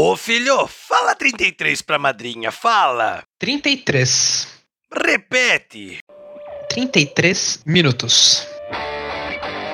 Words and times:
Ô 0.00 0.16
filho, 0.16 0.68
fala 0.68 1.12
33 1.12 1.82
pra 1.82 1.98
madrinha, 1.98 2.52
fala. 2.52 3.24
33. 3.36 4.46
Repete. 4.94 5.98
33 6.70 7.64
minutos. 7.66 8.46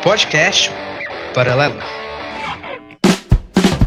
Podcast 0.03 0.71
Paralelo. 1.35 1.79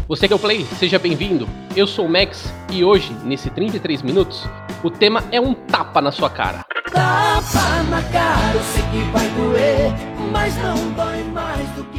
Você 0.06 0.28
que 0.28 0.32
é 0.32 0.36
o 0.36 0.38
Play, 0.38 0.64
seja 0.78 0.96
bem-vindo. 0.96 1.48
Eu 1.74 1.88
sou 1.88 2.06
o 2.06 2.08
Max 2.08 2.44
e 2.70 2.84
hoje, 2.84 3.12
nesse 3.24 3.50
33 3.50 4.02
minutos, 4.02 4.44
o 4.84 4.92
tema 4.92 5.24
é 5.32 5.40
um 5.40 5.52
tapa 5.52 6.00
na 6.00 6.12
sua 6.12 6.30
cara. 6.30 6.64
Tapa 6.92 7.82
na 7.90 8.00
cara, 8.12 8.54
eu 8.54 8.62
sei 8.62 8.82
que 8.92 9.10
vai 9.10 9.28
doer, 9.30 9.90
mas 10.30 10.54
não 10.58 10.92
dói 10.92 11.24
mais 11.24 11.68
do 11.70 11.82
que. 11.86 11.97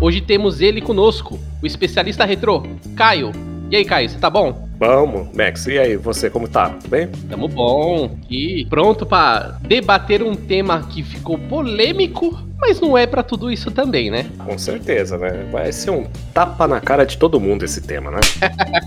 Hoje 0.00 0.20
temos 0.20 0.60
ele 0.60 0.80
conosco, 0.80 1.40
o 1.60 1.66
especialista 1.66 2.24
retrô, 2.24 2.62
Caio. 2.94 3.32
E 3.68 3.74
aí, 3.74 3.84
Caio, 3.84 4.08
você 4.08 4.16
tá 4.16 4.30
bom? 4.30 4.68
Vamos, 4.78 5.28
Max. 5.34 5.66
E 5.66 5.76
aí, 5.76 5.96
você 5.96 6.30
como 6.30 6.46
tá? 6.46 6.70
Tudo 6.70 6.88
bem? 6.88 7.08
Tamo 7.28 7.48
bom. 7.48 8.16
E 8.30 8.64
pronto 8.70 9.04
para 9.04 9.58
debater 9.60 10.22
um 10.22 10.36
tema 10.36 10.86
que 10.88 11.02
ficou 11.02 11.36
polêmico, 11.36 12.38
mas 12.60 12.80
não 12.80 12.96
é 12.96 13.08
para 13.08 13.24
tudo 13.24 13.50
isso 13.50 13.72
também, 13.72 14.08
né? 14.08 14.26
Com 14.38 14.56
certeza, 14.56 15.18
né? 15.18 15.48
Vai 15.50 15.72
ser 15.72 15.90
um 15.90 16.06
tapa 16.32 16.68
na 16.68 16.80
cara 16.80 17.04
de 17.04 17.18
todo 17.18 17.40
mundo 17.40 17.64
esse 17.64 17.80
tema, 17.80 18.12
né? 18.12 18.20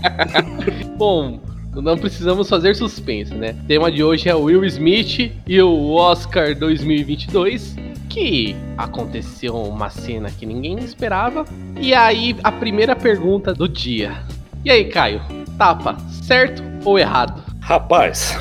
Bom, 0.96 1.40
não 1.74 1.98
precisamos 1.98 2.48
fazer 2.48 2.74
suspense, 2.74 3.34
né? 3.34 3.54
O 3.62 3.66
tema 3.66 3.92
de 3.92 4.02
hoje 4.02 4.30
é 4.30 4.34
o 4.34 4.44
Will 4.44 4.64
Smith 4.64 5.30
e 5.46 5.60
o 5.60 5.92
Oscar 5.92 6.54
2022, 6.58 7.76
que 8.12 8.54
aconteceu 8.76 9.56
uma 9.56 9.88
cena 9.88 10.30
que 10.30 10.44
ninguém 10.44 10.78
esperava. 10.80 11.46
E 11.80 11.94
aí, 11.94 12.36
a 12.44 12.52
primeira 12.52 12.94
pergunta 12.94 13.54
do 13.54 13.66
dia. 13.66 14.18
E 14.62 14.70
aí, 14.70 14.84
Caio? 14.84 15.22
Tapa, 15.56 15.96
certo 16.10 16.62
ou 16.84 16.98
errado? 16.98 17.42
Rapaz, 17.60 18.38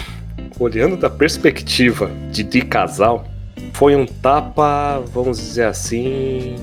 olhando 0.59 0.97
da 0.97 1.09
perspectiva 1.09 2.11
de, 2.31 2.43
de 2.43 2.61
casal, 2.63 3.25
foi 3.71 3.95
um 3.95 4.05
tapa, 4.05 5.01
vamos 5.13 5.37
dizer 5.37 5.63
assim, 5.63 6.55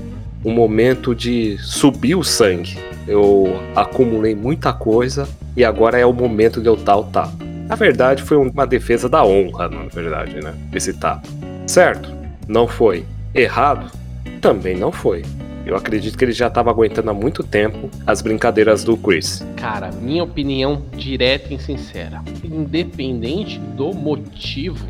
um 0.45 0.53
momento 0.53 1.15
de 1.15 1.57
subir 1.59 2.15
o 2.15 2.23
sangue. 2.23 2.77
Eu 3.07 3.59
acumulei 3.75 4.35
muita 4.35 4.71
coisa 4.71 5.27
e 5.57 5.65
agora 5.65 5.99
é 5.99 6.05
o 6.05 6.13
momento 6.13 6.61
de 6.61 6.69
eu 6.69 6.77
dar 6.77 6.99
o 6.99 7.05
tapa. 7.05 7.33
Na 7.67 7.75
verdade, 7.75 8.23
foi 8.23 8.37
uma 8.37 8.67
defesa 8.67 9.09
da 9.09 9.25
honra, 9.25 9.69
na 9.69 9.85
verdade, 9.85 10.43
né? 10.43 10.55
Esse 10.75 10.93
tapa. 10.93 11.27
Certo? 11.67 12.18
Não 12.49 12.67
foi. 12.67 13.05
Errado? 13.35 13.93
Também 14.41 14.75
não 14.75 14.91
foi. 14.91 15.23
Eu 15.67 15.77
acredito 15.77 16.17
que 16.17 16.25
ele 16.25 16.33
já 16.33 16.47
estava 16.47 16.71
aguentando 16.71 17.11
há 17.11 17.15
muito 17.15 17.45
tempo 17.45 17.91
as 18.07 18.23
brincadeiras 18.23 18.83
do 18.83 18.97
Chris. 18.97 19.47
Cara, 19.55 19.91
minha 19.93 20.25
opinião 20.25 20.83
direta 20.97 21.53
e 21.53 21.59
sincera. 21.59 22.23
Independente 22.43 23.59
do 23.59 23.93
motivo, 23.93 24.89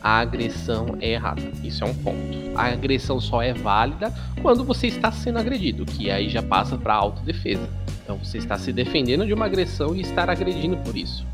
a 0.00 0.20
agressão 0.20 0.96
é 1.00 1.14
errada. 1.14 1.42
Isso 1.64 1.82
é 1.82 1.86
um 1.88 1.94
ponto. 1.94 2.38
A 2.54 2.66
agressão 2.66 3.20
só 3.20 3.42
é 3.42 3.52
válida 3.52 4.14
quando 4.40 4.62
você 4.62 4.86
está 4.86 5.10
sendo 5.10 5.40
agredido, 5.40 5.84
que 5.84 6.12
aí 6.12 6.28
já 6.28 6.44
passa 6.44 6.78
para 6.78 6.94
autodefesa. 6.94 7.68
Então 8.04 8.16
você 8.16 8.38
está 8.38 8.56
se 8.56 8.72
defendendo 8.72 9.26
de 9.26 9.34
uma 9.34 9.46
agressão 9.46 9.96
e 9.96 10.00
estar 10.00 10.30
agredindo 10.30 10.76
por 10.76 10.96
isso. 10.96 11.26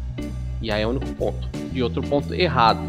E 0.63 0.71
aí 0.71 0.81
é 0.81 0.87
o 0.87 0.91
único 0.91 1.07
ponto. 1.15 1.49
E 1.71 1.83
outro 1.83 2.03
ponto 2.03 2.33
errado. 2.33 2.81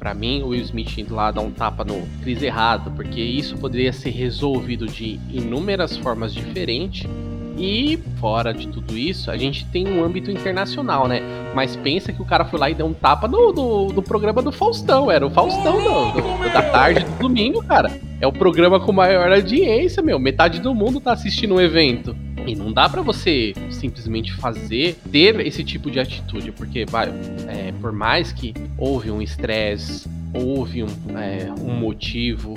Para 0.00 0.14
mim, 0.14 0.42
o 0.42 0.48
Will 0.48 0.62
Smith 0.62 0.96
indo 0.96 1.14
lá 1.14 1.30
dar 1.30 1.42
um 1.42 1.50
tapa 1.50 1.84
no 1.84 2.08
Chris 2.22 2.42
errado, 2.42 2.90
porque 2.96 3.20
isso 3.20 3.58
poderia 3.58 3.92
ser 3.92 4.08
resolvido 4.08 4.86
de 4.86 5.20
inúmeras 5.30 5.94
formas 5.98 6.32
diferentes. 6.32 7.06
E 7.58 7.98
fora 8.18 8.54
de 8.54 8.66
tudo 8.68 8.96
isso, 8.96 9.30
a 9.30 9.36
gente 9.36 9.66
tem 9.66 9.86
um 9.86 10.02
âmbito 10.02 10.30
internacional, 10.30 11.06
né? 11.06 11.20
Mas 11.54 11.76
pensa 11.76 12.10
que 12.14 12.22
o 12.22 12.24
cara 12.24 12.46
foi 12.46 12.58
lá 12.58 12.70
e 12.70 12.74
deu 12.74 12.86
um 12.86 12.94
tapa 12.94 13.28
no, 13.28 13.52
no, 13.52 13.88
no 13.92 14.02
programa 14.02 14.40
do 14.40 14.50
Faustão. 14.50 15.10
Era 15.10 15.26
o 15.26 15.30
Faustão 15.30 15.82
do, 15.82 16.12
do, 16.12 16.50
da 16.50 16.62
tarde 16.62 17.04
do 17.04 17.18
domingo, 17.18 17.62
cara. 17.62 17.90
É 18.22 18.26
o 18.26 18.32
programa 18.32 18.80
com 18.80 18.92
maior 18.92 19.30
audiência, 19.30 20.02
meu. 20.02 20.18
Metade 20.18 20.60
do 20.60 20.74
mundo 20.74 20.98
tá 20.98 21.12
assistindo 21.12 21.52
o 21.52 21.56
um 21.56 21.60
evento. 21.60 22.16
E 22.46 22.54
não 22.54 22.72
dá 22.72 22.88
para 22.88 23.02
você 23.02 23.54
simplesmente 23.70 24.32
fazer, 24.32 24.98
ter 25.10 25.38
esse 25.40 25.62
tipo 25.62 25.90
de 25.90 26.00
atitude, 26.00 26.52
porque 26.52 26.84
vai, 26.84 27.08
é, 27.46 27.72
por 27.80 27.92
mais 27.92 28.32
que 28.32 28.54
houve 28.76 29.10
um 29.10 29.20
estresse, 29.20 30.08
houve 30.32 30.82
um, 30.82 30.88
é, 31.16 31.52
um 31.60 31.74
motivo, 31.74 32.54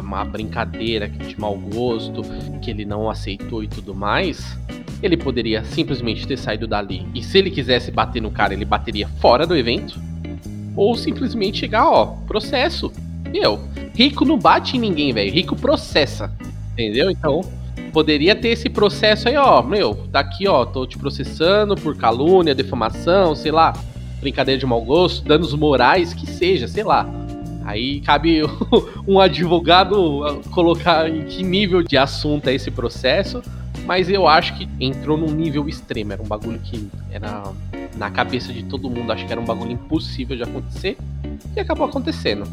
uma 0.00 0.24
brincadeira 0.24 1.08
de 1.08 1.38
mau 1.38 1.56
gosto, 1.56 2.22
que 2.60 2.70
ele 2.70 2.84
não 2.84 3.08
aceitou 3.08 3.62
e 3.62 3.68
tudo 3.68 3.94
mais, 3.94 4.58
ele 5.02 5.16
poderia 5.16 5.64
simplesmente 5.64 6.26
ter 6.26 6.38
saído 6.38 6.66
dali. 6.66 7.06
E 7.14 7.22
se 7.22 7.38
ele 7.38 7.50
quisesse 7.50 7.90
bater 7.90 8.22
no 8.22 8.30
cara, 8.30 8.54
ele 8.54 8.64
bateria 8.64 9.08
fora 9.20 9.46
do 9.46 9.56
evento. 9.56 10.00
Ou 10.76 10.96
simplesmente 10.96 11.58
chegar, 11.58 11.88
ó, 11.88 12.06
processo. 12.26 12.92
Meu, 13.30 13.60
rico 13.94 14.24
não 14.24 14.38
bate 14.38 14.76
em 14.76 14.80
ninguém, 14.80 15.12
velho. 15.12 15.32
Rico 15.32 15.54
processa. 15.54 16.32
Entendeu? 16.72 17.10
Então, 17.10 17.42
poderia 17.94 18.34
ter 18.34 18.48
esse 18.48 18.68
processo 18.68 19.28
aí, 19.28 19.36
ó, 19.36 19.62
meu, 19.62 19.94
daqui, 20.10 20.48
ó, 20.48 20.66
tô 20.66 20.84
te 20.84 20.98
processando 20.98 21.76
por 21.76 21.96
calúnia, 21.96 22.52
defamação, 22.52 23.36
sei 23.36 23.52
lá, 23.52 23.72
brincadeira 24.20 24.58
de 24.58 24.66
mau 24.66 24.82
gosto, 24.82 25.24
danos 25.24 25.54
morais, 25.54 26.12
que 26.12 26.26
seja, 26.26 26.66
sei 26.66 26.82
lá. 26.82 27.08
Aí 27.64 28.00
cabe 28.00 28.42
um 29.06 29.20
advogado 29.20 30.42
colocar 30.50 31.08
em 31.08 31.24
que 31.24 31.44
nível 31.44 31.84
de 31.84 31.96
assunto 31.96 32.48
é 32.48 32.54
esse 32.54 32.68
processo, 32.68 33.40
mas 33.86 34.10
eu 34.10 34.26
acho 34.26 34.58
que 34.58 34.68
entrou 34.80 35.16
num 35.16 35.30
nível 35.30 35.68
extremo, 35.68 36.12
era 36.12 36.22
um 36.22 36.26
bagulho 36.26 36.58
que 36.58 36.88
era 37.12 37.44
na 37.96 38.10
cabeça 38.10 38.52
de 38.52 38.64
todo 38.64 38.90
mundo, 38.90 39.12
acho 39.12 39.24
que 39.24 39.30
era 39.30 39.40
um 39.40 39.44
bagulho 39.44 39.70
impossível 39.70 40.36
de 40.36 40.42
acontecer 40.42 40.98
e 41.54 41.60
acabou 41.60 41.86
acontecendo. 41.86 42.44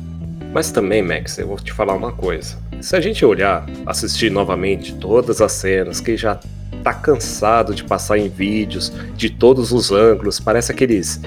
Mas 0.54 0.70
também, 0.70 1.02
Max, 1.02 1.38
eu 1.38 1.48
vou 1.48 1.58
te 1.58 1.72
falar 1.72 1.94
uma 1.94 2.12
coisa. 2.12 2.58
Se 2.82 2.96
a 2.96 3.00
gente 3.00 3.24
olhar, 3.24 3.66
assistir 3.86 4.30
novamente 4.30 4.94
todas 4.96 5.42
as 5.42 5.52
cenas, 5.54 6.02
que 6.02 6.18
já 6.18 6.40
tá 6.84 6.94
cansado 6.94 7.74
de 7.74 7.84
passar 7.84 8.18
em 8.18 8.28
vídeos, 8.28 8.92
de 9.16 9.30
todos 9.30 9.72
os 9.72 9.92
ângulos, 9.92 10.40
parece 10.40 10.72
aqueles 10.72 11.22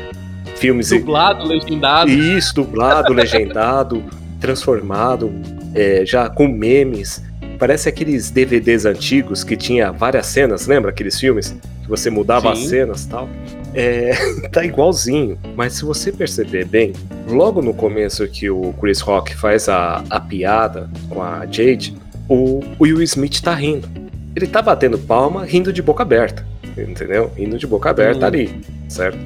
filmes. 0.57 0.91
Dublado, 0.91 1.45
legendado. 1.47 2.11
Isso, 2.11 2.55
dublado, 2.55 3.13
legendado, 3.15 4.05
transformado, 4.41 5.33
é, 5.75 6.05
já 6.05 6.29
com 6.29 6.47
memes. 6.47 7.23
Parece 7.59 7.89
aqueles 7.89 8.31
DVDs 8.31 8.85
antigos 8.85 9.45
que 9.45 9.57
tinha 9.57 9.91
várias 9.91 10.27
cenas, 10.27 10.67
lembra 10.67 10.91
aqueles 10.91 11.19
filmes? 11.19 11.57
Que 11.83 11.89
você 11.89 12.11
mudava 12.11 12.55
Sim. 12.55 12.63
as 12.63 12.69
cenas 12.69 13.05
e 13.05 13.09
tal. 13.09 13.29
É, 13.75 14.13
tá 14.53 14.65
igualzinho. 14.65 15.39
Mas 15.57 15.75
se 15.75 15.85
você 15.85 16.13
perceber 16.13 16.65
bem, 16.65 16.93
logo 17.29 17.61
no 17.61 17.75
começo 17.75 18.27
que 18.29 18.49
o 18.49 18.73
Chris 18.81 19.01
Rock 19.01 19.35
faz 19.35 19.69
a, 19.69 20.05
a 20.09 20.21
piada 20.21 20.89
com 21.09 21.23
a 21.23 21.45
Jade, 21.47 21.97
o 22.29 22.61
Will 22.81 23.03
Smith 23.03 23.41
tá 23.41 23.55
rindo. 23.55 23.89
Ele 24.35 24.47
tá 24.47 24.63
batendo 24.63 24.99
palma, 24.99 25.45
rindo 25.45 25.73
de 25.73 25.83
boca 25.83 26.03
aberta. 26.03 26.47
Entendeu? 26.77 27.31
Rindo 27.37 27.59
de 27.59 27.67
boca 27.67 27.91
aberta 27.91 28.25
hum. 28.25 28.29
ali, 28.29 28.61
certo? 28.89 29.19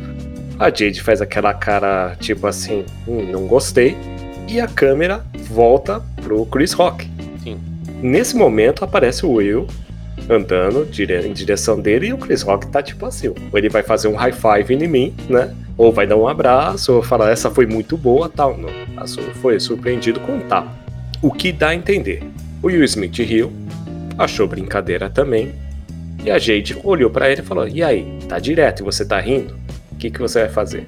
A 0.59 0.67
Jade 0.67 1.01
faz 1.01 1.23
aquela 1.23 1.55
cara 1.55 2.17
tipo 2.21 2.47
assim, 2.47 2.85
hum, 3.07 3.27
não 3.31 3.47
gostei. 3.47 3.97
E 4.49 4.61
a 4.61 4.67
câmera 4.67 5.25
volta 5.51 6.03
pro 6.23 6.45
Chris 6.47 6.73
Rock. 6.73 7.09
Sim. 7.43 7.59
Nesse 8.03 8.37
momento 8.37 8.85
aparece 8.85 9.25
o 9.25 9.33
Will 9.33 9.67
andando 10.29 10.87
em 10.91 11.33
direção 11.33 11.81
dele 11.81 12.09
e 12.09 12.13
o 12.13 12.19
Chris 12.19 12.43
Rock 12.43 12.67
tá 12.67 12.83
tipo 12.83 13.07
assim, 13.07 13.29
ou 13.29 13.37
ele 13.55 13.69
vai 13.69 13.83
fazer 13.83 14.09
um 14.09 14.15
high 14.15 14.33
five 14.33 14.75
em 14.75 14.89
mim, 14.89 15.15
né? 15.29 15.55
Ou 15.77 15.93
vai 15.93 16.07
dar 16.07 16.17
um 16.17 16.27
abraço, 16.27 16.95
ou 16.95 17.03
falar 17.03 17.31
essa 17.31 17.51
foi 17.51 17.67
muito 17.67 17.97
boa, 17.97 18.29
tal. 18.29 18.59
Não, 18.59 18.69
foi 19.35 19.59
surpreendido 19.59 20.21
com 20.21 20.37
um 20.37 20.41
tapa. 20.41 20.71
O 21.23 21.31
que 21.31 21.53
dá 21.53 21.69
a 21.69 21.75
entender. 21.75 22.23
O 22.63 22.67
Will 22.67 22.85
Smith 22.85 23.17
riu, 23.19 23.53
achou 24.19 24.47
brincadeira 24.47 25.09
também, 25.09 25.53
e 26.25 26.31
a 26.31 26.39
Jade 26.39 26.77
olhou 26.83 27.09
para 27.09 27.31
ele 27.31 27.41
e 27.41 27.45
falou: 27.45 27.69
"E 27.69 27.83
aí, 27.83 28.19
tá 28.29 28.39
direto 28.39 28.81
e 28.81 28.85
você 28.85 29.05
tá 29.05 29.21
rindo? 29.21 29.55
O 29.93 29.97
que 29.97 30.11
que 30.11 30.21
você 30.21 30.41
vai 30.41 30.49
fazer?" 30.49 30.85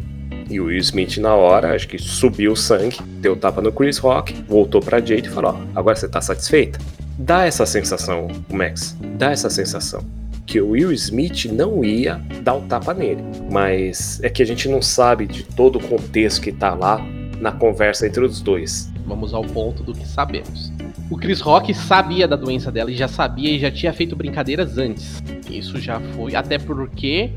E 0.51 0.61
o 0.61 0.65
Will 0.65 0.79
Smith, 0.79 1.19
na 1.19 1.33
hora, 1.33 1.73
acho 1.77 1.87
que 1.87 1.97
subiu 1.97 2.53
o 2.53 2.57
sangue, 2.57 2.99
deu 3.21 3.37
tapa 3.37 3.63
no 3.63 3.71
Chris 3.71 3.99
Rock, 3.99 4.35
voltou 4.49 4.81
pra 4.81 4.99
Jade 4.99 5.29
e 5.29 5.31
falou: 5.31 5.53
Ó, 5.53 5.79
agora 5.79 5.95
você 5.95 6.09
tá 6.09 6.21
satisfeita? 6.21 6.81
Dá 7.23 7.45
essa 7.45 7.67
sensação, 7.67 8.29
Max, 8.51 8.97
dá 9.19 9.31
essa 9.31 9.51
sensação. 9.51 10.03
Que 10.47 10.59
o 10.59 10.71
Will 10.71 10.91
Smith 10.93 11.45
não 11.53 11.85
ia 11.85 12.15
dar 12.43 12.55
o 12.55 12.63
tapa 12.63 12.95
nele. 12.95 13.23
Mas 13.53 14.19
é 14.23 14.31
que 14.31 14.43
a 14.43 14.47
gente 14.47 14.67
não 14.71 14.81
sabe 14.81 15.27
de 15.27 15.43
todo 15.43 15.77
o 15.77 15.87
contexto 15.87 16.41
que 16.41 16.51
tá 16.51 16.73
lá 16.73 16.99
na 17.39 17.53
conversa 17.53 18.07
entre 18.07 18.25
os 18.25 18.41
dois. 18.41 18.91
Vamos 19.07 19.35
ao 19.35 19.45
ponto 19.45 19.83
do 19.83 19.93
que 19.93 20.09
sabemos. 20.09 20.73
O 21.11 21.19
Chris 21.19 21.43
Rock 21.43 21.75
sabia 21.75 22.27
da 22.27 22.37
doença 22.37 22.73
dela 22.73 22.91
e 22.91 22.97
já 22.97 23.07
sabia 23.07 23.51
e 23.51 23.61
já 23.61 23.71
tinha 23.71 23.93
feito 23.93 24.17
brincadeiras 24.17 24.79
antes. 24.79 25.23
Isso 25.51 25.79
já 25.79 26.01
foi, 26.01 26.35
até 26.35 26.59
porque 26.59 27.33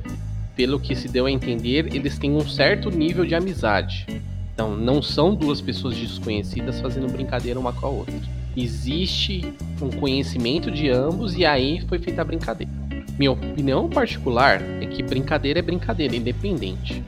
pelo 0.55 0.79
que 0.79 0.95
se 0.95 1.09
deu 1.09 1.25
a 1.25 1.31
entender, 1.31 1.93
eles 1.93 2.17
têm 2.17 2.31
um 2.31 2.47
certo 2.47 2.89
nível 2.89 3.25
de 3.25 3.35
amizade. 3.35 4.07
Então, 4.53 4.77
não 4.77 5.01
são 5.01 5.35
duas 5.35 5.59
pessoas 5.59 5.97
desconhecidas 5.97 6.79
fazendo 6.79 7.11
brincadeira 7.11 7.59
uma 7.59 7.73
com 7.73 7.85
a 7.85 7.89
outra. 7.89 8.42
Existe 8.55 9.53
um 9.81 9.89
conhecimento 9.89 10.71
de 10.71 10.89
ambos 10.89 11.35
e 11.35 11.45
aí 11.45 11.81
foi 11.87 11.99
feita 11.99 12.21
a 12.21 12.25
brincadeira. 12.25 12.71
Minha 13.17 13.31
opinião 13.31 13.87
particular 13.89 14.61
é 14.81 14.85
que 14.85 15.03
brincadeira 15.03 15.59
é 15.59 15.61
brincadeira, 15.61 16.15
independente. 16.15 17.03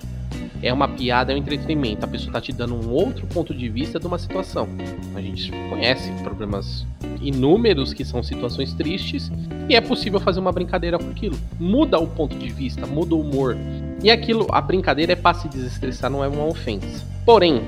É 0.62 0.72
uma 0.72 0.88
piada, 0.88 1.32
é 1.32 1.36
um 1.36 1.38
entretenimento. 1.38 2.06
A 2.06 2.08
pessoa 2.08 2.34
tá 2.34 2.42
te 2.42 2.52
dando 2.52 2.76
um 2.76 2.90
outro 2.92 3.28
ponto 3.28 3.54
de 3.54 3.70
vista 3.70 4.00
de 4.00 4.08
uma 4.08 4.18
situação. 4.18 4.68
A 5.16 5.22
gente 5.22 5.52
conhece 5.70 6.12
problemas 6.24 6.86
inúmeros 7.22 7.94
que 7.94 8.06
são 8.06 8.24
situações 8.24 8.74
tristes 8.74 9.32
e 9.70 9.76
é 9.76 9.82
possível 9.82 10.20
fazer 10.20 10.40
uma 10.40 10.52
brincadeira 10.52 10.98
com 10.98 11.10
aquilo. 11.10 11.38
Muda 11.60 12.00
o 12.00 12.08
ponto 12.08 12.38
de 12.38 12.50
vista, 12.50 12.86
muda 12.86 13.16
o 13.16 13.22
humor. 13.22 13.58
E 14.04 14.12
aquilo, 14.12 14.48
a 14.52 14.62
brincadeira 14.62 15.14
é 15.14 15.16
para 15.16 15.36
se 15.36 15.48
desestressar, 15.48 16.10
não 16.10 16.24
é 16.24 16.28
uma 16.28 16.46
ofensa. 16.46 17.06
Porém, 17.26 17.62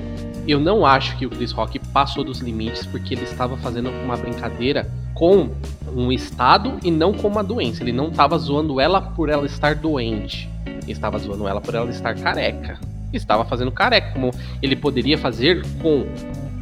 eu 0.48 0.58
não 0.58 0.86
acho 0.86 1.14
que 1.18 1.26
o 1.26 1.30
Chris 1.30 1.52
Rock 1.52 1.78
passou 1.78 2.24
dos 2.24 2.40
limites 2.40 2.86
porque 2.86 3.12
ele 3.12 3.24
estava 3.24 3.54
fazendo 3.58 3.90
uma 3.90 4.16
brincadeira 4.16 4.90
com 5.12 5.50
um 5.94 6.10
estado 6.10 6.78
e 6.82 6.90
não 6.90 7.12
com 7.12 7.28
uma 7.28 7.44
doença. 7.44 7.82
Ele 7.82 7.92
não 7.92 8.08
estava 8.08 8.38
zoando 8.38 8.80
ela 8.80 9.02
por 9.02 9.28
ela 9.28 9.44
estar 9.44 9.74
doente. 9.74 10.48
Ele 10.64 10.92
estava 10.92 11.18
zoando 11.18 11.46
ela 11.46 11.60
por 11.60 11.74
ela 11.74 11.90
estar 11.90 12.14
careca. 12.14 12.80
Estava 13.12 13.44
fazendo 13.44 13.70
careca, 13.70 14.12
como 14.12 14.32
ele 14.62 14.74
poderia 14.74 15.18
fazer 15.18 15.62
com 15.82 16.06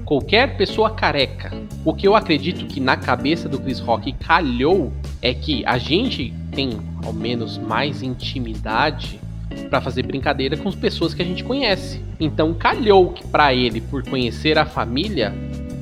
qualquer 0.04 0.56
pessoa 0.56 0.90
careca. 0.90 1.52
O 1.84 1.94
que 1.94 2.08
eu 2.08 2.16
acredito 2.16 2.66
que 2.66 2.80
na 2.80 2.96
cabeça 2.96 3.48
do 3.48 3.58
Chris 3.60 3.78
Rock 3.78 4.12
calhou 4.14 4.92
é 5.22 5.32
que 5.32 5.64
a 5.64 5.78
gente 5.78 6.34
tem 6.50 6.80
ao 7.04 7.12
menos 7.12 7.56
mais 7.56 8.02
intimidade 8.02 9.20
para 9.68 9.80
fazer 9.80 10.02
brincadeira 10.04 10.56
com 10.56 10.68
as 10.68 10.74
pessoas 10.74 11.14
que 11.14 11.22
a 11.22 11.24
gente 11.24 11.42
conhece. 11.42 12.00
Então 12.18 12.54
calhou 12.54 13.12
que 13.12 13.26
para 13.26 13.54
ele, 13.54 13.80
por 13.80 14.02
conhecer 14.04 14.58
a 14.58 14.66
família, 14.66 15.34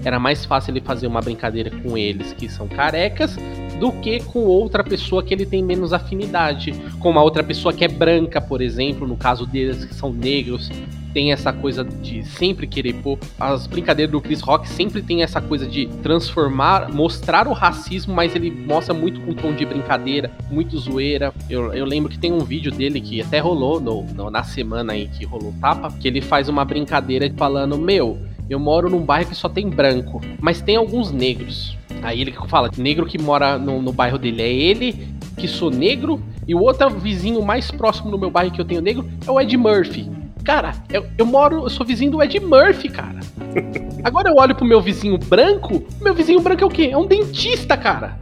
era 0.04 0.18
mais 0.18 0.44
fácil 0.44 0.72
ele 0.72 0.80
fazer 0.80 1.06
uma 1.06 1.20
brincadeira 1.20 1.70
com 1.70 1.96
eles 1.96 2.32
que 2.32 2.48
são 2.48 2.68
carecas 2.68 3.36
do 3.78 3.92
que 3.92 4.20
com 4.20 4.40
outra 4.40 4.82
pessoa 4.82 5.22
que 5.22 5.34
ele 5.34 5.46
tem 5.46 5.62
menos 5.62 5.92
afinidade, 5.92 6.72
com 6.98 7.10
uma 7.10 7.22
outra 7.22 7.42
pessoa 7.42 7.72
que 7.72 7.84
é 7.84 7.88
branca, 7.88 8.40
por 8.40 8.60
exemplo, 8.60 9.06
no 9.06 9.16
caso 9.16 9.46
deles 9.46 9.84
que 9.84 9.94
são 9.94 10.12
negros, 10.12 10.70
tem 11.14 11.32
essa 11.32 11.52
coisa 11.52 11.84
de 11.84 12.24
sempre 12.24 12.66
querer 12.66 12.94
pôr. 12.94 13.18
As 13.38 13.68
brincadeiras 13.68 14.10
do 14.10 14.20
Chris 14.20 14.40
Rock 14.40 14.68
sempre 14.68 15.00
tem 15.00 15.22
essa 15.22 15.40
coisa 15.40 15.64
de 15.64 15.86
transformar, 16.02 16.92
mostrar 16.92 17.46
o 17.46 17.52
racismo, 17.52 18.12
mas 18.12 18.34
ele 18.34 18.50
mostra 18.50 18.92
muito 18.92 19.20
com 19.20 19.32
tom 19.32 19.54
de 19.54 19.64
brincadeira, 19.64 20.30
muito 20.50 20.76
zoeira. 20.76 21.32
Eu, 21.48 21.72
eu 21.72 21.84
lembro 21.86 22.10
que 22.10 22.18
tem 22.18 22.32
um 22.32 22.40
vídeo 22.40 22.72
dele 22.72 23.00
que 23.00 23.22
até 23.22 23.38
rolou 23.38 23.80
no, 23.80 24.02
no, 24.02 24.28
na 24.28 24.42
semana 24.42 24.92
aí 24.92 25.06
que 25.06 25.24
rolou 25.24 25.54
tapa, 25.60 25.92
que 25.92 26.08
ele 26.08 26.20
faz 26.20 26.48
uma 26.48 26.64
brincadeira 26.64 27.32
falando: 27.36 27.78
Meu, 27.78 28.18
eu 28.50 28.58
moro 28.58 28.90
num 28.90 29.00
bairro 29.00 29.28
que 29.28 29.36
só 29.36 29.48
tem 29.48 29.70
branco, 29.70 30.20
mas 30.40 30.60
tem 30.60 30.76
alguns 30.76 31.12
negros. 31.12 31.78
Aí 32.04 32.20
ele 32.20 32.32
fala: 32.48 32.70
negro 32.76 33.06
que 33.06 33.18
mora 33.18 33.58
no, 33.58 33.80
no 33.80 33.92
bairro 33.92 34.18
dele 34.18 34.42
é 34.42 34.52
ele, 34.52 35.08
que 35.38 35.48
sou 35.48 35.70
negro, 35.70 36.22
e 36.46 36.54
o 36.54 36.60
outro 36.60 36.90
vizinho 36.90 37.42
mais 37.42 37.70
próximo 37.70 38.10
do 38.10 38.18
meu 38.18 38.30
bairro 38.30 38.52
que 38.52 38.60
eu 38.60 38.64
tenho 38.64 38.82
negro 38.82 39.08
é 39.26 39.30
o 39.30 39.40
Ed 39.40 39.56
Murphy. 39.56 40.08
Cara, 40.44 40.74
eu, 40.90 41.06
eu 41.16 41.24
moro, 41.24 41.62
eu 41.62 41.70
sou 41.70 41.86
vizinho 41.86 42.10
do 42.10 42.22
Ed 42.22 42.38
Murphy, 42.38 42.90
cara. 42.90 43.20
Agora 44.04 44.28
eu 44.28 44.36
olho 44.36 44.54
pro 44.54 44.66
meu 44.66 44.80
vizinho 44.82 45.16
branco, 45.16 45.82
meu 46.02 46.12
vizinho 46.12 46.40
branco 46.40 46.62
é 46.62 46.66
o 46.66 46.70
quê? 46.70 46.90
É 46.92 46.98
um 46.98 47.06
dentista, 47.06 47.76
cara. 47.76 48.18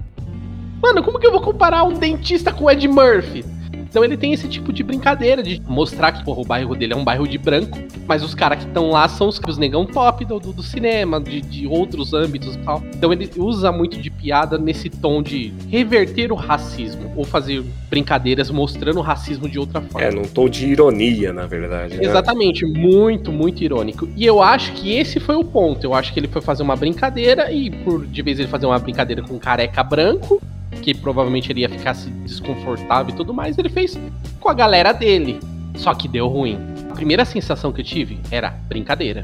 Mano, 0.81 1.03
como 1.03 1.19
que 1.19 1.27
eu 1.27 1.33
vou 1.33 1.41
comparar 1.41 1.83
um 1.83 1.95
dentista 1.95 2.53
com 2.53 2.65
o 2.65 2.71
Ed 2.71 2.87
Murphy? 2.87 3.45
Então 3.93 4.03
ele 4.03 4.17
tem 4.17 4.33
esse 4.33 4.49
tipo 4.49 4.73
de 4.73 4.83
brincadeira 4.83 5.43
de 5.43 5.61
mostrar 5.69 6.13
que 6.13 6.25
porra, 6.25 6.41
o 6.41 6.45
bairro 6.47 6.75
dele 6.75 6.95
é 6.95 6.97
um 6.97 7.05
bairro 7.05 7.29
de 7.29 7.37
branco, 7.37 7.79
mas 8.07 8.25
os 8.25 8.35
caras 8.35 8.61
que 8.61 8.65
estão 8.65 8.91
lá 8.91 9.07
são 9.07 9.29
os, 9.29 9.39
os 9.47 9.59
negão 9.59 9.85
top 9.85 10.25
do, 10.25 10.41
do, 10.41 10.63
cinema, 10.63 11.21
de, 11.21 11.43
de, 11.43 11.67
outros 11.67 12.15
âmbitos 12.15 12.55
e 12.55 12.59
tal. 12.61 12.83
Então 12.95 13.13
ele 13.13 13.31
usa 13.37 13.71
muito 13.71 14.01
de 14.01 14.09
piada 14.09 14.57
nesse 14.57 14.89
tom 14.89 15.23
de 15.23 15.53
reverter 15.69 16.33
o 16.33 16.35
racismo, 16.35 17.13
ou 17.15 17.23
fazer 17.23 17.63
brincadeiras 17.91 18.51
mostrando 18.51 18.99
o 18.99 19.03
racismo 19.03 19.47
de 19.47 19.59
outra 19.59 19.83
forma. 19.83 20.07
É, 20.07 20.11
num 20.11 20.23
tom 20.23 20.49
de 20.49 20.69
ironia, 20.69 21.31
na 21.31 21.45
verdade. 21.45 21.99
Né? 21.99 22.05
Exatamente, 22.05 22.65
muito, 22.65 23.31
muito 23.31 23.63
irônico. 23.63 24.09
E 24.17 24.25
eu 24.25 24.43
acho 24.43 24.73
que 24.73 24.97
esse 24.97 25.21
foi 25.21 25.35
o 25.35 25.45
ponto. 25.45 25.85
Eu 25.85 25.93
acho 25.93 26.15
que 26.15 26.19
ele 26.19 26.29
foi 26.29 26.41
fazer 26.41 26.63
uma 26.63 26.77
brincadeira 26.77 27.53
e 27.53 27.71
por 27.71 28.07
de 28.07 28.23
vez 28.23 28.39
ele 28.39 28.49
fazer 28.49 28.65
uma 28.65 28.79
brincadeira 28.79 29.21
com 29.21 29.35
um 29.35 29.39
careca 29.39 29.83
branco, 29.85 30.41
que 30.81 30.95
provavelmente 30.95 31.51
ele 31.53 31.61
ia 31.61 31.69
ficar 31.69 31.95
desconfortável 32.25 33.13
e 33.13 33.17
tudo 33.17 33.35
mais, 33.35 33.59
ele 33.59 33.69
fez 33.69 33.99
com 34.41 34.49
a 34.49 34.55
galera 34.55 34.93
dele. 34.93 35.39
Só 35.77 35.95
que 35.95 36.09
deu 36.09 36.29
ruim. 36.29 36.59
A 36.91 36.95
primeira 36.95 37.25
sensação 37.25 37.73
que 37.73 37.81
eu 37.81 37.85
tive 37.85 38.19
era 38.31 38.51
brincadeira. 38.69 39.23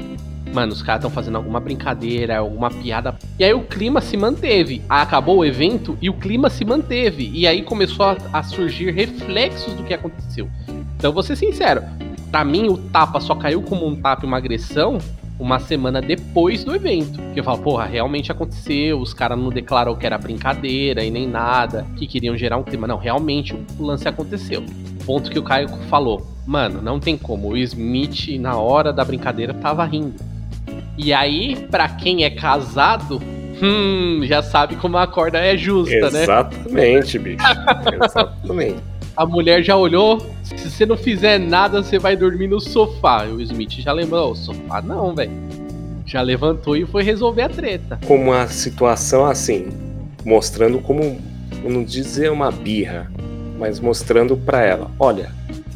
Mano, 0.53 0.73
os 0.73 0.81
caras 0.81 1.01
estão 1.01 1.11
fazendo 1.11 1.35
alguma 1.35 1.59
brincadeira, 1.59 2.39
alguma 2.39 2.71
piada. 2.71 3.15
E 3.37 3.43
aí 3.43 3.53
o 3.53 3.61
clima 3.61 4.01
se 4.01 4.17
manteve. 4.17 4.81
Acabou 4.89 5.37
o 5.37 5.45
evento 5.45 5.97
e 6.01 6.09
o 6.09 6.13
clima 6.13 6.49
se 6.49 6.65
manteve. 6.65 7.29
E 7.33 7.45
aí 7.45 7.61
começou 7.61 8.05
a, 8.05 8.17
a 8.33 8.41
surgir 8.41 8.91
reflexos 8.91 9.73
do 9.75 9.83
que 9.83 9.93
aconteceu. 9.93 10.49
Então, 10.97 11.13
vou 11.13 11.21
ser 11.21 11.35
sincero. 11.35 11.83
Pra 12.31 12.43
mim, 12.43 12.67
o 12.67 12.77
tapa 12.77 13.19
só 13.19 13.35
caiu 13.35 13.61
como 13.61 13.87
um 13.87 13.95
tapa 13.95 14.25
e 14.25 14.27
uma 14.27 14.37
agressão 14.37 14.97
uma 15.39 15.57
semana 15.57 16.01
depois 16.01 16.63
do 16.63 16.75
evento. 16.75 17.19
Que 17.33 17.39
eu 17.39 17.43
falo, 17.43 17.59
porra, 17.59 17.85
realmente 17.85 18.31
aconteceu, 18.31 18.99
os 18.99 19.13
caras 19.13 19.39
não 19.39 19.49
declarou 19.49 19.95
que 19.95 20.05
era 20.05 20.17
brincadeira 20.17 21.03
e 21.03 21.09
nem 21.09 21.27
nada, 21.27 21.87
que 21.95 22.05
queriam 22.05 22.37
gerar 22.37 22.57
um 22.57 22.63
clima. 22.63 22.85
Não, 22.85 22.97
realmente 22.97 23.55
o 23.79 23.83
lance 23.83 24.07
aconteceu. 24.07 24.63
Ponto 25.05 25.31
que 25.31 25.39
o 25.39 25.43
Caio 25.43 25.69
falou, 25.89 26.27
mano, 26.45 26.81
não 26.81 26.99
tem 26.99 27.17
como. 27.17 27.49
O 27.49 27.57
Smith, 27.57 28.37
na 28.39 28.57
hora 28.57 28.91
da 28.91 29.05
brincadeira, 29.05 29.53
tava 29.53 29.85
rindo. 29.85 30.15
E 30.97 31.13
aí, 31.13 31.55
para 31.71 31.87
quem 31.87 32.25
é 32.25 32.29
casado, 32.29 33.21
hum, 33.63 34.19
já 34.23 34.43
sabe 34.43 34.75
como 34.75 34.97
a 34.97 35.07
corda 35.07 35.39
é 35.39 35.55
justa, 35.55 35.95
Exatamente, 35.95 36.67
né? 36.69 36.97
Exatamente, 36.97 37.19
bicho. 37.19 37.45
Exatamente. 38.03 38.98
A 39.19 39.25
mulher 39.25 39.61
já 39.61 39.75
olhou. 39.75 40.17
Se 40.43 40.69
você 40.69 40.85
não 40.85 40.95
fizer 40.95 41.37
nada, 41.37 41.83
você 41.83 41.99
vai 41.99 42.15
dormir 42.15 42.47
no 42.47 42.61
sofá. 42.61 43.25
E 43.25 43.33
o 43.33 43.41
Smith 43.41 43.81
já 43.81 43.91
lembrou: 43.91 44.33
sofá 44.33 44.81
não, 44.81 45.13
velho. 45.13 45.33
Já 46.05 46.21
levantou 46.21 46.77
e 46.77 46.85
foi 46.85 47.03
resolver 47.03 47.41
a 47.41 47.49
treta. 47.49 47.99
Com 48.07 48.15
uma 48.15 48.47
situação 48.47 49.25
assim, 49.25 49.67
mostrando 50.23 50.79
como, 50.79 51.19
não 51.65 51.83
dizer 51.83 52.31
uma 52.31 52.49
birra, 52.49 53.11
mas 53.59 53.81
mostrando 53.81 54.37
para 54.37 54.61
ela: 54.61 54.89
olha, 54.97 55.29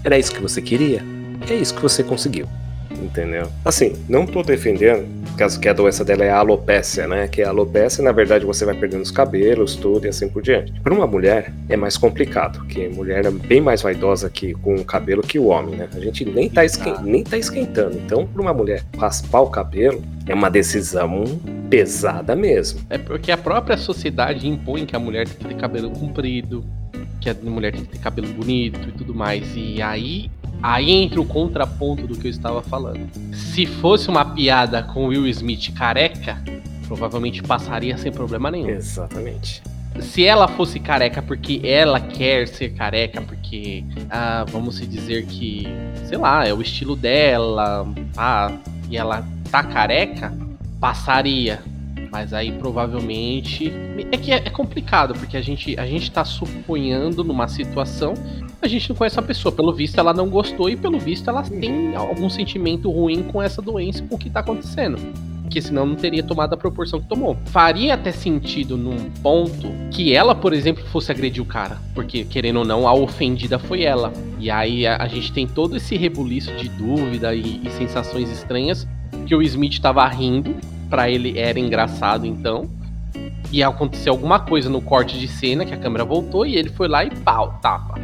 era 0.06 0.18
isso 0.18 0.34
que 0.34 0.42
você 0.42 0.62
queria? 0.62 1.04
É 1.50 1.54
isso 1.54 1.76
que 1.76 1.82
você 1.82 2.02
conseguiu 2.02 2.48
entendeu? 3.04 3.48
Assim, 3.64 3.94
não 4.08 4.26
tô 4.26 4.42
defendendo, 4.42 5.06
caso 5.38 5.60
que 5.60 5.68
a 5.68 5.74
doença 5.74 6.04
dela 6.04 6.24
é 6.24 6.30
a 6.30 6.38
alopécia, 6.38 7.08
né? 7.08 7.28
Que 7.28 7.42
a 7.42 7.50
alopécia, 7.50 8.04
na 8.04 8.12
verdade, 8.12 8.46
você 8.46 8.66
vai 8.66 8.76
perdendo 8.76 9.02
os 9.02 9.12
cabelos, 9.12 9.76
tudo 9.76 10.06
e 10.06 10.10
assim 10.10 10.30
por 10.30 10.42
diante. 10.42 10.72
Para 10.82 10.94
uma 10.94 11.08
mulher 11.08 11.54
é 11.70 11.76
mais 11.76 11.98
complicado, 11.98 12.66
que 12.66 12.86
a 12.86 12.90
mulher 12.90 13.26
é 13.26 13.32
bem 13.32 13.62
mais 13.62 13.82
vaidosa 13.82 14.30
que 14.30 14.54
com 14.54 14.76
o 14.76 14.86
cabelo 14.86 15.22
que 15.22 15.40
o 15.40 15.46
homem, 15.46 15.76
né? 15.76 15.90
A 15.94 16.00
gente 16.00 16.26
nem 16.26 16.50
tá, 16.50 16.64
esquen 16.64 16.96
nem 17.04 17.24
tá 17.24 17.38
esquentando. 17.38 17.98
Então, 17.98 18.26
para 18.26 18.42
uma 18.42 18.54
mulher 18.54 18.84
raspar 18.98 19.42
o 19.42 19.50
cabelo 19.50 20.02
é 20.28 20.34
uma 20.34 20.50
decisão 20.50 21.24
pesada 21.70 22.36
mesmo. 22.36 22.82
É 22.90 22.98
porque 22.98 23.32
a 23.32 23.38
própria 23.38 23.78
sociedade 23.78 24.48
impõe 24.48 24.86
que 24.86 24.96
a 24.96 25.00
mulher 25.00 25.28
tem 25.28 25.38
que 25.38 25.46
ter 25.46 25.56
cabelo 25.56 25.90
comprido, 25.92 26.64
que 27.20 27.30
a 27.30 27.34
mulher 27.34 27.72
tem 27.72 27.84
que 27.84 27.92
ter 27.92 28.00
cabelo 28.00 28.28
bonito 28.34 28.90
e 28.90 28.92
tudo 28.92 29.14
mais. 29.14 29.52
E 29.56 29.82
aí 29.82 30.30
Aí 30.64 30.90
entra 30.90 31.20
o 31.20 31.26
contraponto 31.26 32.08
do 32.08 32.16
que 32.16 32.28
eu 32.28 32.32
estava 32.32 32.62
falando. 32.62 33.10
Se 33.34 33.66
fosse 33.66 34.08
uma 34.08 34.24
piada 34.24 34.82
com 34.82 35.08
Will 35.08 35.28
Smith 35.28 35.74
careca, 35.74 36.42
provavelmente 36.88 37.44
passaria 37.44 37.98
sem 37.98 38.14
problema 38.14 38.50
nenhum. 38.50 38.70
Exatamente. 38.70 39.62
Se 40.00 40.26
ela 40.26 40.48
fosse 40.48 40.80
careca 40.80 41.22
porque 41.22 41.60
ela 41.66 42.00
quer 42.00 42.48
ser 42.48 42.70
careca, 42.70 43.22
porque, 43.22 43.84
ah, 44.10 44.46
vamos 44.50 44.78
se 44.78 44.88
dizer 44.88 45.26
que, 45.26 45.68
sei 46.06 46.18
lá, 46.18 46.48
é 46.48 46.54
o 46.54 46.62
estilo 46.62 46.96
dela, 46.96 47.86
ah, 48.16 48.50
e 48.90 48.96
ela 48.96 49.28
tá 49.52 49.64
careca, 49.64 50.34
passaria. 50.80 51.60
Mas 52.14 52.32
aí 52.32 52.52
provavelmente. 52.52 53.74
É 54.12 54.18
que 54.18 54.32
é, 54.32 54.36
é, 54.36 54.50
complicado, 54.52 55.16
porque 55.16 55.36
a 55.36 55.42
gente, 55.42 55.78
a 55.80 55.86
gente 55.88 56.12
tá 56.12 56.24
suponhando 56.24 57.24
numa 57.24 57.48
situação. 57.48 58.14
A 58.62 58.68
gente 58.68 58.88
não 58.88 58.96
conhece 58.96 59.20
a 59.20 59.24
pessoa. 59.24 59.52
Pelo 59.52 59.74
visto, 59.74 59.98
ela 59.98 60.14
não 60.14 60.30
gostou 60.30 60.70
e 60.70 60.78
pelo 60.78 61.00
visto 61.00 61.28
ela 61.28 61.42
tem 61.42 61.96
algum 61.96 62.30
sentimento 62.30 62.92
ruim 62.92 63.24
com 63.24 63.42
essa 63.42 63.64
doença, 63.64 64.04
com 64.04 64.14
o 64.14 64.18
que 64.20 64.30
tá 64.30 64.42
acontecendo 64.42 65.00
porque 65.44 65.62
senão 65.62 65.86
não 65.86 65.96
teria 65.96 66.24
tomado 66.24 66.54
a 66.54 66.58
proporção 66.58 67.00
que 67.00 67.08
tomou. 67.08 67.38
Faria 67.46 67.94
até 67.94 68.12
sentido 68.12 68.76
num 68.76 69.12
ponto 69.22 69.68
que 69.92 70.12
ela, 70.12 70.34
por 70.34 70.52
exemplo, 70.52 70.84
fosse 70.86 71.12
agredir 71.12 71.44
o 71.44 71.46
cara, 71.46 71.78
porque 71.94 72.24
querendo 72.24 72.58
ou 72.58 72.66
não, 72.66 72.88
a 72.88 72.94
ofendida 72.94 73.60
foi 73.60 73.84
ela. 73.84 74.12
E 74.40 74.50
aí 74.50 74.88
a, 74.88 74.98
a 74.98 75.08
gente 75.08 75.32
tem 75.32 75.46
todo 75.46 75.78
esse 75.78 75.96
rebuliço 75.96 76.52
de 76.56 76.70
dúvida 76.70 77.36
e, 77.36 77.62
e 77.64 77.70
sensações 77.70 78.32
estranhas 78.32 78.88
que 79.28 79.36
o 79.36 79.44
Smith 79.44 79.80
tava 79.80 80.08
rindo 80.08 80.56
para 80.94 81.10
ele 81.10 81.40
era 81.40 81.60
engraçado 81.60 82.24
então. 82.28 82.70
E 83.52 83.64
aconteceu 83.64 84.14
alguma 84.14 84.40
coisa 84.40 84.70
no 84.70 84.80
corte 84.80 85.18
de 85.18 85.28
cena 85.28 85.66
que 85.66 85.74
a 85.74 85.78
câmera 85.78 86.06
voltou 86.06 86.46
e 86.46 86.56
ele 86.56 86.70
foi 86.70 86.88
lá 86.88 87.04
e 87.04 87.10
pau, 87.10 87.58
tapa. 87.64 88.00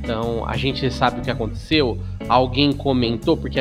Então 0.00 0.44
a 0.44 0.56
gente 0.56 0.90
sabe 0.90 1.20
o 1.20 1.22
que 1.22 1.30
aconteceu. 1.30 2.00
Alguém 2.28 2.72
comentou, 2.72 3.36
porque 3.36 3.60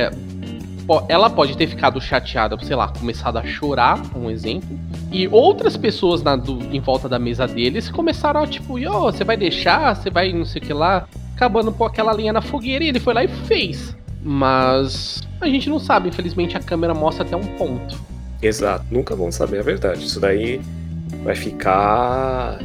ela 1.07 1.29
pode 1.29 1.55
ter 1.55 1.67
ficado 1.67 2.01
chateada, 2.01 2.57
sei 2.63 2.75
lá, 2.75 2.87
começado 2.87 3.37
a 3.37 3.43
chorar, 3.45 4.01
um 4.15 4.27
exemplo. 4.27 4.79
E 5.11 5.27
outras 5.27 5.77
pessoas 5.77 6.23
na, 6.23 6.35
do- 6.35 6.63
em 6.75 6.79
volta 6.79 7.07
da 7.07 7.19
mesa 7.19 7.45
deles 7.47 7.91
começaram 7.91 8.41
a 8.41 8.47
tipo, 8.47 8.79
Yo, 8.79 8.91
você 9.03 9.23
vai 9.23 9.37
deixar? 9.37 9.95
Você 9.95 10.09
vai 10.09 10.33
não 10.33 10.45
sei 10.45 10.59
o 10.63 10.65
que 10.65 10.73
lá? 10.73 11.07
Acabando 11.35 11.71
com 11.71 11.85
aquela 11.85 12.11
linha 12.11 12.33
na 12.33 12.41
fogueira 12.41 12.83
e 12.83 12.87
ele 12.87 12.99
foi 12.99 13.13
lá 13.13 13.23
e 13.23 13.27
fez. 13.27 13.95
Mas 14.23 15.21
a 15.39 15.47
gente 15.47 15.69
não 15.69 15.77
sabe, 15.79 16.09
infelizmente 16.09 16.57
a 16.57 16.59
câmera 16.59 16.93
mostra 16.95 17.23
até 17.23 17.35
um 17.35 17.45
ponto. 17.55 18.09
Exato, 18.41 18.85
nunca 18.89 19.15
vão 19.15 19.31
saber 19.31 19.59
a 19.59 19.63
verdade. 19.63 20.05
Isso 20.05 20.19
daí 20.19 20.59
vai 21.23 21.35
ficar, 21.35 22.59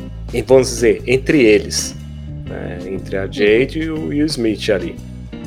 vamos 0.47 0.69
dizer, 0.69 1.03
entre 1.07 1.43
eles. 1.45 1.95
né? 2.47 2.79
Entre 2.87 3.17
a 3.17 3.27
Jade 3.27 3.81
e 3.81 3.91
o 3.91 4.09
Will 4.09 4.27
Smith 4.27 4.71
ali, 4.71 4.97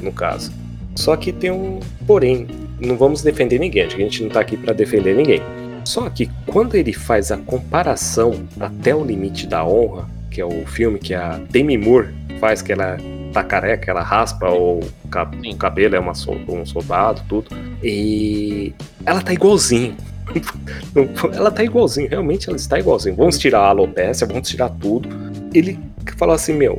no 0.01 0.11
caso. 0.11 0.51
Só 0.95 1.15
que 1.15 1.31
tem 1.31 1.49
um 1.51 1.79
porém, 2.05 2.47
não 2.79 2.97
vamos 2.97 3.21
defender 3.21 3.59
ninguém, 3.59 3.83
a 3.83 3.89
gente 3.89 4.23
não 4.23 4.29
tá 4.29 4.41
aqui 4.41 4.57
pra 4.57 4.73
defender 4.73 5.15
ninguém. 5.15 5.41
Só 5.85 6.09
que 6.09 6.29
quando 6.45 6.75
ele 6.75 6.93
faz 6.93 7.31
a 7.31 7.37
comparação 7.37 8.43
até 8.59 8.93
o 8.93 9.03
limite 9.03 9.47
da 9.47 9.65
honra, 9.65 10.07
que 10.29 10.41
é 10.41 10.45
o 10.45 10.65
filme 10.67 10.99
que 10.99 11.13
a 11.13 11.39
Demi 11.49 11.77
Moore 11.77 12.09
faz, 12.39 12.61
que 12.61 12.71
ela 12.71 12.97
tá 13.31 13.43
careca, 13.43 13.89
ela 13.91 14.03
raspa 14.03 14.49
o, 14.49 14.79
o 14.79 15.55
cabelo, 15.57 15.95
é 15.95 15.99
uma, 15.99 16.13
um 16.47 16.65
soldado, 16.65 17.21
tudo. 17.27 17.47
E 17.83 18.73
ela 19.05 19.21
tá 19.21 19.33
igualzinho. 19.33 19.95
Ela 21.33 21.51
tá 21.51 21.63
igualzinho, 21.63 22.09
realmente 22.09 22.47
ela 22.49 22.57
está 22.57 22.79
igualzinho. 22.79 23.15
Vamos 23.15 23.37
tirar 23.37 23.59
a 23.61 23.67
alopecia, 23.69 24.27
vamos 24.27 24.47
tirar 24.49 24.69
tudo. 24.69 25.09
Ele 25.53 25.79
falou 26.17 26.35
assim, 26.35 26.53
meu, 26.53 26.77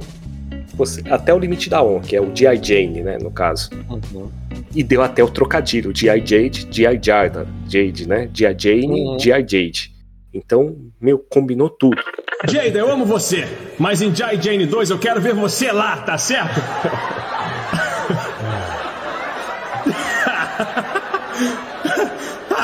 você- 0.74 1.02
até 1.10 1.32
o 1.34 1.38
limite 1.38 1.68
da 1.68 1.82
honra, 1.82 2.02
que 2.02 2.16
é 2.16 2.20
o 2.20 2.34
G.I. 2.34 2.60
Jane, 2.62 3.02
né, 3.02 3.18
no 3.20 3.30
caso. 3.30 3.70
E 4.74 4.82
deu 4.82 5.02
até 5.02 5.22
o 5.22 5.28
trocadilho, 5.28 5.92
G.I. 5.94 6.18
Jade, 6.24 6.68
G.I. 6.70 6.98
Jada, 7.02 7.46
Jade, 7.68 8.06
né? 8.08 8.28
G.I. 8.32 8.54
Jane, 8.58 8.86
Uhum. 9.08 9.18
G.I. 9.18 9.40
Jade. 9.40 9.92
Então, 10.32 10.76
meu, 11.00 11.18
combinou 11.18 11.68
tudo. 11.68 12.00
Jada, 12.48 12.78
eu 12.78 12.90
amo 12.90 13.04
você, 13.04 13.44
mas 13.78 14.00
em 14.00 14.14
Jai 14.14 14.40
Jane 14.40 14.64
2 14.64 14.88
eu 14.90 14.98
quero 14.98 15.20
ver 15.20 15.34
você 15.34 15.70
lá, 15.72 15.98
tá 15.98 16.16
certo? 16.16 16.58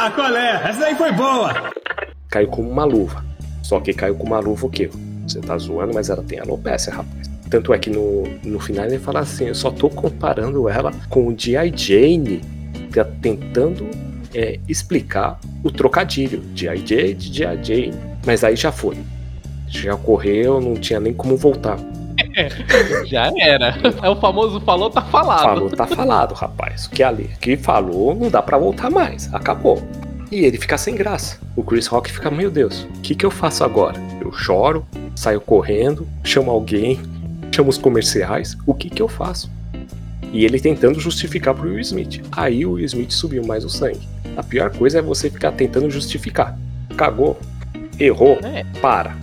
ah, 0.06 0.10
qual 0.10 0.36
é? 0.36 0.68
Essa 0.68 0.80
daí 0.80 0.94
foi 0.94 1.10
boa! 1.12 1.72
Caiu 2.30 2.48
como 2.48 2.70
uma 2.70 2.84
luva. 2.84 3.25
Só 3.62 3.80
que 3.80 3.92
caiu 3.92 4.14
com 4.14 4.25
uma 4.25 4.38
luva 4.38 4.66
o 4.66 4.70
quê? 4.70 4.88
Você 5.26 5.40
tá 5.40 5.58
zoando, 5.58 5.92
mas 5.94 6.08
ela 6.08 6.22
tem 6.22 6.38
alopecia, 6.38 6.92
rapaz. 6.92 7.28
Tanto 7.50 7.75
é 7.75 7.78
que 7.78 7.90
no, 7.90 8.22
no 8.44 8.60
final 8.60 8.86
ele 8.86 8.98
fala 8.98 9.20
assim: 9.20 9.46
eu 9.46 9.54
só 9.54 9.70
tô 9.70 9.88
comparando 9.90 10.68
ela 10.68 10.92
com 11.08 11.26
o 11.26 11.34
G.I. 11.36 11.72
Jane, 11.76 12.40
tá 12.92 13.04
tentando 13.04 13.88
é, 14.32 14.60
explicar 14.68 15.40
o 15.64 15.70
trocadilho. 15.70 16.42
G.I. 16.54 16.78
Jade, 16.78 17.32
G.I. 17.32 17.64
Jane. 17.64 17.94
Mas 18.25 18.44
aí 18.44 18.54
já 18.54 18.70
foi. 18.70 18.96
Já 19.68 19.94
ocorreu, 19.94 20.60
não 20.60 20.75
tinha 20.75 21.00
nem 21.00 21.12
como 21.12 21.36
voltar. 21.36 21.78
Já 23.07 23.33
era. 23.38 23.76
É 24.02 24.09
o 24.09 24.16
famoso 24.16 24.61
falou, 24.61 24.90
tá 24.90 25.02
falado. 25.02 25.43
Falou, 25.43 25.71
tá 25.71 25.87
falado, 25.87 26.35
rapaz. 26.35 26.87
O 26.87 26.90
que 26.90 27.02
ali 27.02 27.31
que 27.40 27.57
falou, 27.57 28.14
não 28.14 28.31
dá 28.31 28.43
pra 28.43 28.59
voltar 28.59 28.90
mais. 28.90 29.33
Acabou. 29.35 29.83
E 30.31 30.45
ele 30.45 30.59
fica 30.59 30.76
sem 30.76 30.95
graça. 30.95 31.38
O 31.55 31.62
Chris 31.62 31.87
Rock 31.87 32.11
fica, 32.11 32.31
meu 32.31 32.50
Deus, 32.50 32.83
o 32.97 33.00
que, 33.00 33.14
que 33.14 33.25
eu 33.25 33.31
faço 33.31 33.62
agora? 33.64 33.95
Eu 34.21 34.33
choro, 34.33 34.85
saio 35.14 35.40
correndo, 35.40 36.07
chamo 36.25 36.50
alguém, 36.50 37.00
chamo 37.55 37.71
os 37.71 37.78
comerciais, 37.78 38.57
o 38.66 38.75
que, 38.75 38.90
que 38.90 39.00
eu 39.00 39.09
faço? 39.09 39.50
E 40.33 40.45
ele 40.45 40.61
tentando 40.61 40.99
justificar 40.99 41.55
pro 41.55 41.69
Will 41.69 41.78
Smith. 41.78 42.23
Aí 42.33 42.66
o 42.66 42.73
Will 42.73 42.85
Smith 42.85 43.12
subiu 43.12 43.47
mais 43.47 43.64
o 43.64 43.71
sangue. 43.71 44.07
A 44.37 44.43
pior 44.43 44.71
coisa 44.71 44.99
é 44.99 45.02
você 45.02 45.31
ficar 45.31 45.52
tentando 45.52 45.88
justificar. 45.88 46.59
Cagou, 46.97 47.38
errou, 47.99 48.38
É. 48.43 48.64
para. 48.81 49.16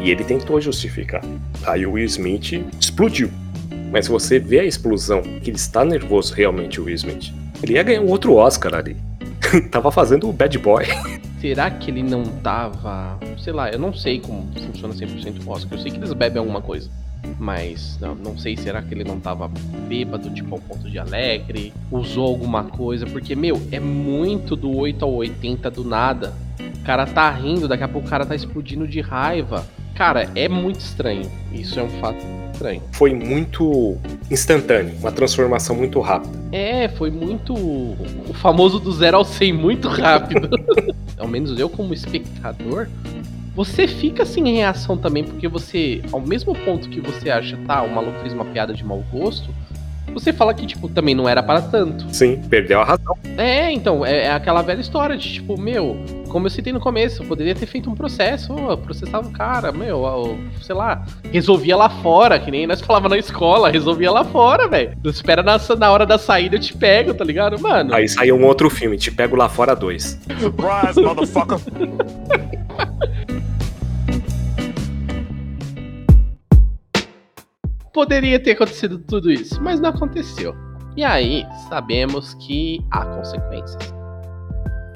E 0.00 0.10
ele 0.10 0.24
tentou 0.24 0.60
justificar. 0.60 1.22
Aí 1.66 1.84
o 1.86 1.92
Will 1.92 2.04
Smith 2.06 2.64
explodiu. 2.80 3.30
Mas 3.90 4.06
você 4.06 4.38
vê 4.38 4.60
a 4.60 4.64
explosão, 4.64 5.22
que 5.22 5.50
ele 5.50 5.56
está 5.56 5.84
nervoso 5.84 6.34
realmente, 6.34 6.80
o 6.80 6.84
Will 6.84 6.94
Smith. 6.94 7.32
Ele 7.62 7.74
ia 7.74 7.82
ganhar 7.82 8.02
um 8.02 8.08
outro 8.08 8.34
Oscar 8.34 8.74
ali. 8.74 8.96
Tava 9.70 9.90
fazendo 9.90 10.28
o 10.28 10.32
Bad 10.32 10.58
Boy. 10.58 10.84
Será 11.40 11.70
que 11.70 11.90
ele 11.90 12.02
não 12.02 12.24
tava. 12.24 13.18
Sei 13.38 13.52
lá, 13.52 13.70
eu 13.70 13.78
não 13.78 13.94
sei 13.94 14.18
como 14.18 14.48
funciona 14.54 14.92
100% 14.92 15.46
o 15.46 15.50
Oscar. 15.50 15.78
Eu 15.78 15.82
sei 15.82 15.92
que 15.92 15.96
eles 15.96 16.12
bebem 16.12 16.40
alguma 16.40 16.60
coisa. 16.60 16.90
Mas 17.38 17.98
não, 18.00 18.14
não 18.14 18.38
sei, 18.38 18.56
será 18.56 18.82
que 18.82 18.94
ele 18.94 19.04
não 19.04 19.20
tava 19.20 19.50
bêbado, 19.88 20.30
tipo, 20.30 20.54
ao 20.54 20.60
ponto 20.60 20.90
de 20.90 20.98
alegre? 20.98 21.72
Usou 21.90 22.26
alguma 22.26 22.64
coisa? 22.64 23.06
Porque, 23.06 23.34
meu, 23.36 23.60
é 23.70 23.78
muito 23.78 24.56
do 24.56 24.74
8 24.76 25.04
ao 25.04 25.12
80 25.14 25.70
do 25.70 25.84
nada. 25.84 26.34
O 26.58 26.84
cara 26.84 27.06
tá 27.06 27.30
rindo, 27.30 27.68
daqui 27.68 27.84
a 27.84 27.88
pouco 27.88 28.06
o 28.06 28.10
cara 28.10 28.26
tá 28.26 28.34
explodindo 28.34 28.86
de 28.86 29.00
raiva. 29.00 29.66
Cara, 29.98 30.30
é 30.36 30.48
muito 30.48 30.78
estranho. 30.78 31.28
Isso 31.52 31.80
é 31.80 31.82
um 31.82 31.88
fato 31.88 32.24
estranho. 32.52 32.80
Foi 32.92 33.12
muito 33.12 33.96
instantâneo, 34.30 34.94
uma 35.00 35.10
transformação 35.10 35.74
muito 35.74 35.98
rápida. 35.98 36.38
É, 36.52 36.88
foi 36.88 37.10
muito. 37.10 37.52
O 37.52 38.32
famoso 38.32 38.78
do 38.78 38.92
zero 38.92 39.16
ao 39.16 39.24
100 39.24 39.52
muito 39.52 39.88
rápido. 39.88 40.48
ao 41.18 41.26
menos 41.26 41.58
eu, 41.58 41.68
como 41.68 41.92
espectador, 41.92 42.86
você 43.56 43.88
fica 43.88 44.24
sem 44.24 44.54
reação 44.54 44.96
também, 44.96 45.24
porque 45.24 45.48
você, 45.48 46.00
ao 46.12 46.20
mesmo 46.20 46.54
ponto 46.54 46.88
que 46.88 47.00
você 47.00 47.28
acha, 47.28 47.58
tá, 47.66 47.82
o 47.82 47.92
maluco 47.92 48.20
fez 48.20 48.32
uma 48.32 48.44
piada 48.44 48.72
de 48.72 48.84
mau 48.84 49.04
gosto, 49.10 49.52
você 50.14 50.32
fala 50.32 50.54
que, 50.54 50.64
tipo, 50.64 50.88
também 50.88 51.12
não 51.12 51.28
era 51.28 51.42
para 51.42 51.60
tanto. 51.60 52.06
Sim, 52.14 52.40
perdeu 52.48 52.80
a 52.80 52.84
razão. 52.84 53.18
É, 53.36 53.72
então, 53.72 54.06
é, 54.06 54.26
é 54.26 54.30
aquela 54.30 54.62
velha 54.62 54.80
história 54.80 55.16
de, 55.16 55.32
tipo, 55.32 55.60
meu, 55.60 55.96
como 56.28 56.46
eu 56.46 56.50
citei 56.50 56.72
no 56.72 56.80
começo, 56.80 57.22
eu 57.22 57.26
poderia 57.26 57.54
ter 57.54 57.66
feito 57.66 57.90
um 57.90 57.94
processo, 57.94 58.54
ó, 58.54 58.76
processava 58.76 59.26
o 59.28 59.32
cara, 59.32 59.72
meu, 59.72 60.38
sei 60.62 60.74
lá, 60.74 61.04
resolvia 61.30 61.76
lá 61.76 61.88
fora, 61.88 62.38
que 62.38 62.50
nem 62.50 62.66
nós 62.66 62.80
falava 62.80 63.08
na 63.08 63.18
escola, 63.18 63.70
resolvia 63.70 64.10
lá 64.10 64.24
fora, 64.24 64.68
velho. 64.68 64.96
Não 65.02 65.10
espera 65.10 65.42
na, 65.42 65.58
na 65.78 65.90
hora 65.90 66.06
da 66.06 66.18
saída, 66.18 66.56
eu 66.56 66.60
te 66.60 66.76
pego, 66.76 67.14
tá 67.14 67.24
ligado? 67.24 67.60
Mano. 67.60 67.94
Aí 67.94 68.08
saiu 68.08 68.36
um 68.36 68.44
outro 68.44 68.70
filme, 68.70 68.96
Te 68.96 69.10
Pego 69.10 69.36
Lá 69.36 69.48
Fora 69.48 69.74
2. 69.74 70.20
Surprise, 70.40 71.00
motherfucker. 71.00 71.58
poderia 77.98 78.38
ter 78.38 78.52
acontecido 78.52 78.96
tudo 78.96 79.28
isso, 79.28 79.60
mas 79.60 79.80
não 79.80 79.90
aconteceu. 79.90 80.54
E 80.96 81.02
aí, 81.02 81.44
sabemos 81.68 82.34
que 82.34 82.78
há 82.92 83.04
consequências. 83.04 83.97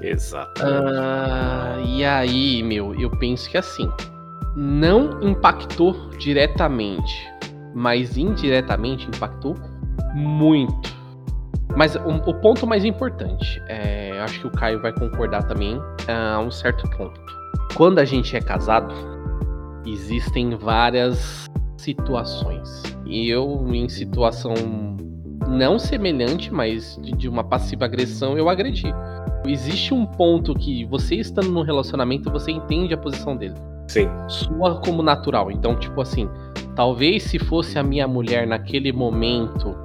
Exatamente. 0.02 0.98
Ah, 0.98 1.76
e 1.84 2.04
aí, 2.04 2.62
meu, 2.62 2.94
eu 3.00 3.10
penso 3.10 3.48
que 3.48 3.56
assim, 3.56 3.90
não 4.56 5.22
impactou 5.22 6.10
diretamente, 6.18 7.28
mas 7.74 8.16
indiretamente 8.16 9.06
impactou 9.06 9.56
muito. 10.14 10.92
Mas 11.76 11.94
o, 11.94 12.08
o 12.26 12.34
ponto 12.34 12.66
mais 12.66 12.84
importante, 12.84 13.62
é, 13.66 14.20
acho 14.20 14.40
que 14.40 14.46
o 14.46 14.50
Caio 14.50 14.80
vai 14.80 14.92
concordar 14.92 15.44
também 15.44 15.80
a 16.08 16.38
um 16.38 16.50
certo 16.50 16.88
ponto. 16.96 17.20
Quando 17.74 17.98
a 17.98 18.04
gente 18.04 18.36
é 18.36 18.40
casado, 18.40 18.92
existem 19.86 20.54
várias 20.56 21.48
situações. 21.78 22.82
E 23.06 23.28
eu, 23.28 23.66
em 23.72 23.88
situação 23.88 24.54
não 25.52 25.78
semelhante, 25.78 26.52
mas 26.52 26.98
de, 27.00 27.12
de 27.12 27.28
uma 27.28 27.44
passiva 27.44 27.84
agressão, 27.84 28.36
eu 28.36 28.48
agredi. 28.48 28.92
Existe 29.46 29.92
um 29.92 30.06
ponto 30.06 30.54
que 30.54 30.84
você 30.84 31.16
estando 31.16 31.50
num 31.50 31.62
relacionamento, 31.62 32.30
você 32.30 32.50
entende 32.50 32.94
a 32.94 32.96
posição 32.96 33.36
dele. 33.36 33.54
Sim. 33.88 34.08
Sua 34.28 34.80
como 34.80 35.02
natural. 35.02 35.50
Então, 35.50 35.76
tipo 35.76 36.00
assim, 36.00 36.28
talvez 36.74 37.24
se 37.24 37.38
fosse 37.38 37.78
a 37.78 37.82
minha 37.82 38.08
mulher 38.08 38.46
naquele 38.46 38.92
momento, 38.92 39.76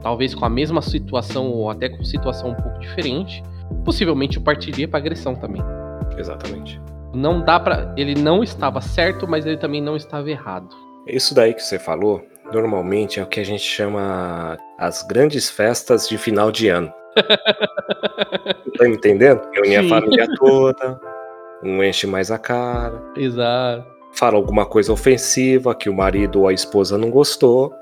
talvez 0.00 0.34
com 0.34 0.44
a 0.44 0.50
mesma 0.50 0.80
situação 0.80 1.50
ou 1.50 1.70
até 1.70 1.88
com 1.88 2.02
situação 2.02 2.50
um 2.50 2.54
pouco 2.54 2.78
diferente, 2.78 3.42
possivelmente 3.84 4.36
eu 4.38 4.42
partiria 4.42 4.88
pra 4.88 4.98
agressão 4.98 5.34
também. 5.34 5.62
Exatamente. 6.16 6.80
Não 7.14 7.44
dá 7.44 7.60
para, 7.60 7.92
ele 7.96 8.14
não 8.14 8.42
estava 8.42 8.80
certo, 8.80 9.28
mas 9.28 9.44
ele 9.44 9.58
também 9.58 9.82
não 9.82 9.96
estava 9.96 10.30
errado. 10.30 10.74
Isso 11.06 11.34
daí 11.34 11.52
que 11.52 11.62
você 11.62 11.78
falou, 11.78 12.22
normalmente 12.52 13.18
é 13.18 13.22
o 13.22 13.26
que 13.26 13.40
a 13.40 13.44
gente 13.44 13.62
chama 13.64 14.56
as 14.78 15.02
grandes 15.02 15.50
festas 15.50 16.08
de 16.08 16.16
final 16.18 16.50
de 16.52 16.68
ano. 16.68 16.92
tá 18.78 18.84
me 18.84 18.94
entendendo? 18.94 19.40
Reúne 19.52 19.76
a 19.76 19.88
família 19.88 20.26
toda, 20.38 21.00
um 21.62 21.82
enche 21.82 22.06
mais 22.06 22.30
a 22.30 22.38
cara, 22.38 23.02
Exato. 23.16 23.84
fala 24.14 24.36
alguma 24.36 24.64
coisa 24.66 24.92
ofensiva 24.92 25.74
que 25.74 25.88
o 25.88 25.94
marido 25.94 26.40
ou 26.40 26.48
a 26.48 26.52
esposa 26.52 26.96
não 26.98 27.10
gostou. 27.10 27.72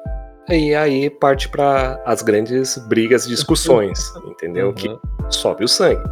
E 0.48 0.74
aí 0.74 1.08
parte 1.08 1.48
para 1.48 2.00
as 2.04 2.22
grandes 2.22 2.76
brigas, 2.88 3.26
discussões, 3.26 4.12
entendeu? 4.26 4.72
Que 4.72 4.88
Uhum. 4.88 4.98
sobe 5.30 5.64
o 5.64 5.68
sangue, 5.68 6.02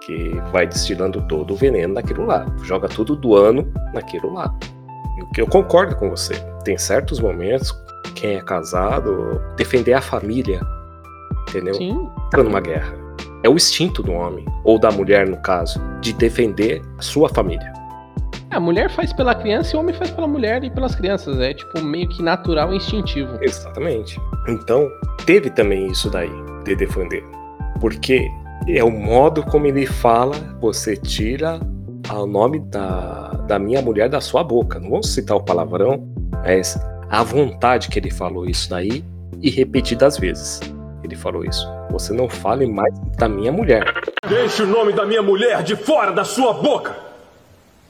que 0.00 0.30
vai 0.50 0.66
destilando 0.66 1.20
todo 1.28 1.52
o 1.52 1.56
veneno 1.56 1.94
naquilo 1.94 2.24
lá, 2.24 2.46
joga 2.64 2.88
tudo 2.88 3.14
do 3.14 3.34
ano 3.36 3.70
naquilo 3.92 4.32
lá. 4.32 4.50
E 5.18 5.22
o 5.22 5.30
que 5.32 5.42
eu 5.42 5.46
concordo 5.46 5.94
com 5.96 6.08
você. 6.08 6.34
Tem 6.64 6.78
certos 6.78 7.20
momentos, 7.20 7.70
quem 8.12 8.36
é 8.36 8.40
casado, 8.42 9.40
defender 9.56 9.94
a 9.94 10.00
família, 10.00 10.60
entendeu? 11.48 11.74
Sim. 11.74 12.08
Entra 12.26 12.42
numa 12.42 12.60
guerra. 12.60 12.94
É 13.42 13.48
o 13.48 13.54
instinto 13.54 14.02
do 14.02 14.12
homem, 14.12 14.44
ou 14.64 14.78
da 14.78 14.90
mulher 14.90 15.26
no 15.26 15.36
caso, 15.38 15.80
de 16.00 16.12
defender 16.12 16.80
a 16.98 17.02
sua 17.02 17.28
família. 17.28 17.72
A 18.50 18.60
mulher 18.60 18.90
faz 18.90 19.12
pela 19.12 19.34
criança 19.34 19.74
e 19.74 19.76
o 19.76 19.80
homem 19.80 19.94
faz 19.94 20.10
pela 20.10 20.28
mulher 20.28 20.62
e 20.62 20.70
pelas 20.70 20.94
crianças. 20.94 21.40
É 21.40 21.54
tipo 21.54 21.82
meio 21.82 22.08
que 22.08 22.22
natural 22.22 22.72
e 22.72 22.76
instintivo. 22.76 23.38
Exatamente. 23.40 24.20
Então, 24.46 24.88
teve 25.24 25.48
também 25.48 25.86
isso 25.86 26.10
daí, 26.10 26.30
de 26.64 26.76
defender. 26.76 27.24
Porque 27.80 28.28
é 28.68 28.84
o 28.84 28.90
modo 28.90 29.42
como 29.44 29.66
ele 29.66 29.86
fala, 29.86 30.36
você 30.60 30.96
tira 30.96 31.58
o 32.12 32.26
nome 32.26 32.60
da, 32.60 33.30
da 33.48 33.58
minha 33.58 33.80
mulher 33.80 34.08
da 34.08 34.20
sua 34.20 34.44
boca. 34.44 34.78
Não 34.78 34.90
vamos 34.90 35.12
citar 35.12 35.36
o 35.36 35.42
palavrão, 35.42 36.06
mas 36.44 36.78
a 37.12 37.22
vontade 37.22 37.90
que 37.90 37.98
ele 37.98 38.10
falou 38.10 38.48
isso 38.48 38.70
daí 38.70 39.04
e 39.42 39.50
repetidas 39.50 40.16
vezes. 40.16 40.60
Ele 41.04 41.14
falou 41.14 41.44
isso. 41.44 41.68
Você 41.90 42.10
não 42.10 42.26
fale 42.26 42.66
mais 42.66 42.98
da 43.18 43.28
minha 43.28 43.52
mulher. 43.52 43.84
Deixe 44.26 44.62
o 44.62 44.66
nome 44.66 44.94
da 44.94 45.04
minha 45.04 45.20
mulher 45.20 45.62
de 45.62 45.76
fora 45.76 46.10
da 46.10 46.24
sua 46.24 46.54
boca! 46.54 46.96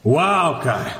Uau, 0.04 0.58
cara! 0.58 0.96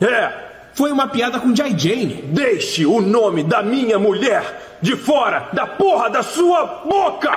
É, 0.00 0.32
foi 0.72 0.92
uma 0.92 1.08
piada 1.08 1.40
com 1.40 1.52
Jai 1.52 1.76
Jane. 1.76 2.22
Deixe 2.28 2.86
o 2.86 3.00
nome 3.00 3.42
da 3.42 3.60
minha 3.60 3.98
mulher 3.98 4.78
de 4.80 4.94
fora 4.94 5.48
da 5.52 5.66
porra 5.66 6.08
da 6.08 6.22
sua 6.22 6.84
boca! 6.88 7.34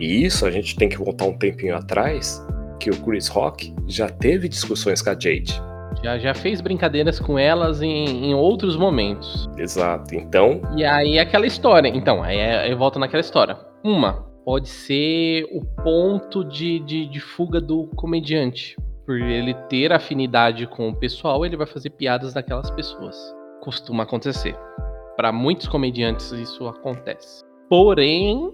E 0.00 0.24
isso 0.24 0.46
a 0.46 0.50
gente 0.50 0.76
tem 0.76 0.88
que 0.88 0.96
voltar 0.96 1.26
um 1.26 1.36
tempinho 1.36 1.76
atrás, 1.76 2.42
que 2.80 2.88
o 2.88 2.96
Chris 3.02 3.28
Rock 3.28 3.74
já 3.86 4.08
teve 4.08 4.48
discussões 4.48 5.02
com 5.02 5.10
a 5.10 5.12
Jade. 5.12 5.60
Já, 6.02 6.18
já 6.18 6.34
fez 6.34 6.60
brincadeiras 6.60 7.18
com 7.18 7.38
elas 7.38 7.82
em, 7.82 8.26
em 8.30 8.34
outros 8.34 8.76
momentos. 8.76 9.48
Exato. 9.56 10.14
Então, 10.14 10.60
E 10.76 10.84
aí 10.84 11.18
aquela 11.18 11.46
história. 11.46 11.88
Então, 11.88 12.22
aí 12.22 12.36
é- 12.38 12.72
eu 12.72 12.76
volto 12.78 12.98
naquela 12.98 13.20
história. 13.20 13.58
Uma, 13.84 14.24
pode 14.44 14.68
ser 14.68 15.44
o 15.52 15.64
ponto 15.82 16.44
de, 16.44 16.78
de, 16.80 17.06
de 17.06 17.20
fuga 17.20 17.60
do 17.60 17.88
comediante. 17.96 18.76
Por 19.04 19.18
ele 19.20 19.54
ter 19.68 19.92
afinidade 19.92 20.66
com 20.66 20.88
o 20.90 20.94
pessoal, 20.94 21.44
ele 21.44 21.56
vai 21.56 21.66
fazer 21.66 21.90
piadas 21.90 22.34
daquelas 22.34 22.70
pessoas. 22.70 23.16
Costuma 23.62 24.02
acontecer. 24.04 24.54
Para 25.16 25.32
muitos 25.32 25.66
comediantes 25.66 26.30
isso 26.32 26.68
acontece. 26.68 27.42
Porém, 27.68 28.50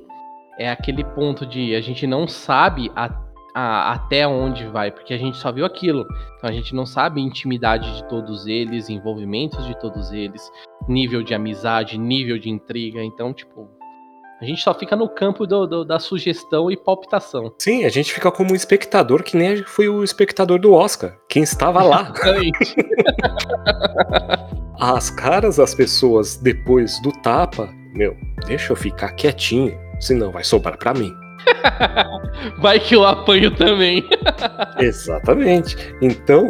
é 0.59 0.71
aquele 0.71 1.05
ponto 1.05 1.45
de 1.45 1.75
a 1.75 1.81
gente 1.81 2.07
não 2.07 2.27
sabe 2.29 2.91
a- 2.97 3.24
a- 3.55 3.93
até 3.93 4.27
onde 4.27 4.67
vai, 4.67 4.91
porque 4.91 5.15
a 5.15 5.19
gente 5.19 5.37
só 5.37 5.53
viu 5.53 5.65
aquilo. 5.65 6.07
Então 6.37 6.51
a 6.51 6.53
gente 6.53 6.75
não 6.75 6.85
sabe 6.85 7.21
a 7.21 7.25
intimidade 7.25 7.95
de 7.97 8.05
todos 8.09 8.47
eles, 8.47 8.89
envolvimentos 8.89 9.65
de 9.67 9.79
todos 9.79 10.13
eles, 10.13 10.51
nível 10.89 11.23
de 11.23 11.35
amizade, 11.35 11.97
nível 11.99 12.39
de 12.39 12.51
intriga. 12.51 13.03
Então, 13.03 13.33
tipo, 13.33 13.69
a 14.41 14.45
gente 14.45 14.61
só 14.61 14.75
fica 14.75 14.97
no 14.97 15.09
campo 15.09 15.47
do- 15.47 15.67
do- 15.67 15.85
da 15.85 15.99
sugestão 15.99 16.71
e 16.71 16.77
palpitação. 16.77 17.55
sim, 17.59 17.85
a 17.85 17.89
gente 17.89 18.13
fica 18.13 18.31
como 18.33 18.53
um 18.53 18.57
espectador 18.57 19.23
que 19.23 19.37
nem 19.37 19.63
foi 19.63 19.89
o 19.89 20.03
espectador 20.03 20.59
do 20.59 20.73
Oscar. 20.73 21.17
Quem 21.29 21.43
estava 21.45 21.83
lá. 21.83 22.13
As 24.79 25.09
caras 25.09 25.57
das 25.57 25.75
pessoas 25.75 26.37
depois 26.37 27.01
do 27.03 27.13
tapa, 27.23 27.69
meu, 27.95 28.17
deixa 28.47 28.73
eu 28.73 28.77
ficar 28.77 29.13
quietinho, 29.13 29.79
senão 30.01 30.33
vai 30.33 30.43
sobrar 30.43 30.77
pra 30.77 30.93
mim. 30.93 31.13
Vai 32.59 32.79
que 32.81 32.95
eu 32.95 33.05
apanho 33.05 33.51
também. 33.51 34.09
Exatamente. 34.79 35.77
Então, 36.01 36.49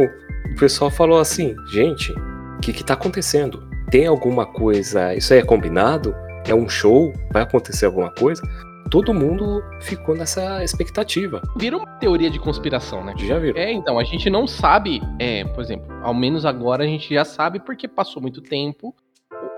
o 0.50 0.56
pessoal 0.58 0.90
falou 0.90 1.18
assim: 1.18 1.54
gente, 1.68 2.12
o 2.12 2.60
que 2.60 2.72
que 2.72 2.84
tá 2.84 2.94
acontecendo? 2.94 3.62
Tem 3.90 4.06
alguma 4.06 4.46
coisa? 4.46 5.14
Isso 5.14 5.32
aí 5.32 5.40
é 5.40 5.44
combinado? 5.44 6.14
É 6.46 6.54
um 6.54 6.68
show? 6.68 7.12
Vai 7.32 7.42
acontecer 7.42 7.86
alguma 7.86 8.10
coisa? 8.10 8.42
Todo 8.90 9.14
mundo 9.14 9.62
ficou 9.80 10.14
nessa 10.14 10.62
expectativa. 10.62 11.42
Vira 11.56 11.76
uma 11.76 11.86
teoria 11.98 12.30
de 12.30 12.38
conspiração, 12.38 13.02
né? 13.02 13.14
Já 13.18 13.38
viram? 13.38 13.58
É, 13.58 13.72
então, 13.72 13.98
a 13.98 14.04
gente 14.04 14.28
não 14.28 14.46
sabe, 14.46 15.02
é, 15.18 15.44
por 15.44 15.62
exemplo, 15.62 15.86
ao 16.02 16.14
menos 16.14 16.44
agora 16.44 16.84
a 16.84 16.86
gente 16.86 17.12
já 17.12 17.24
sabe 17.24 17.58
porque 17.58 17.88
passou 17.88 18.20
muito 18.20 18.42
tempo, 18.42 18.94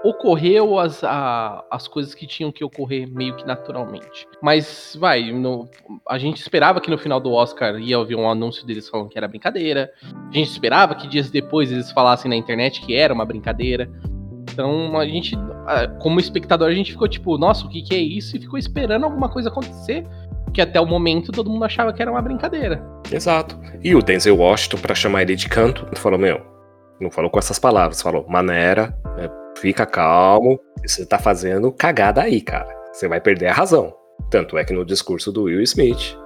ocorreu 0.08 0.78
as, 0.78 1.02
a- 1.04 1.64
as 1.70 1.86
coisas 1.88 2.14
que 2.14 2.26
tinham 2.26 2.52
que 2.52 2.64
ocorrer 2.64 3.08
meio 3.10 3.34
que 3.36 3.46
naturalmente. 3.46 4.26
Mas, 4.42 4.96
vai, 5.00 5.32
no- 5.32 5.68
a 6.08 6.18
gente 6.18 6.38
esperava 6.40 6.80
que 6.80 6.90
no 6.90 6.98
final 6.98 7.18
do 7.20 7.32
Oscar 7.32 7.78
ia 7.78 7.98
ouvir 7.98 8.14
um 8.16 8.28
anúncio 8.28 8.66
deles 8.66 8.88
falando 8.88 9.08
que 9.08 9.18
era 9.18 9.26
brincadeira, 9.28 9.90
a 10.30 10.32
gente 10.32 10.50
esperava 10.50 10.94
que 10.94 11.06
dias 11.08 11.30
depois 11.30 11.70
eles 11.72 11.90
falassem 11.92 12.28
na 12.28 12.36
internet 12.36 12.80
que 12.80 12.94
era 12.94 13.12
uma 13.14 13.24
brincadeira. 13.24 13.88
Então, 14.52 14.98
a 14.98 15.04
gente, 15.06 15.36
como 16.00 16.18
espectador, 16.18 16.68
a 16.68 16.74
gente 16.74 16.92
ficou 16.92 17.06
tipo, 17.08 17.36
nossa, 17.36 17.66
o 17.66 17.68
que, 17.68 17.82
que 17.82 17.94
é 17.94 17.98
isso? 17.98 18.36
E 18.36 18.40
ficou 18.40 18.58
esperando 18.58 19.04
alguma 19.04 19.28
coisa 19.28 19.48
acontecer. 19.50 20.06
Que 20.54 20.62
até 20.62 20.80
o 20.80 20.86
momento 20.86 21.30
todo 21.32 21.50
mundo 21.50 21.64
achava 21.66 21.92
que 21.92 22.00
era 22.00 22.10
uma 22.10 22.22
brincadeira. 22.22 22.82
Exato. 23.12 23.60
E 23.84 23.94
o 23.94 24.00
Denzel 24.00 24.38
Washington, 24.38 24.78
pra 24.78 24.94
chamar 24.94 25.20
ele 25.22 25.36
de 25.36 25.46
canto, 25.50 25.86
falou: 25.96 26.18
Meu, 26.18 26.40
não 26.98 27.10
falou 27.10 27.30
com 27.30 27.38
essas 27.38 27.58
palavras, 27.58 28.00
falou: 28.00 28.24
Maneira, 28.26 28.96
é, 29.18 29.28
fica 29.56 29.86
calmo, 29.86 30.60
você 30.84 31.04
tá 31.04 31.18
fazendo 31.18 31.72
cagada 31.72 32.22
aí, 32.22 32.40
cara. 32.40 32.74
Você 32.92 33.08
vai 33.08 33.20
perder 33.20 33.48
a 33.48 33.52
razão. 33.52 33.94
Tanto 34.30 34.56
é 34.56 34.64
que 34.64 34.72
no 34.72 34.84
discurso 34.84 35.30
do 35.30 35.44
Will 35.44 35.62
Smith, 35.62 36.16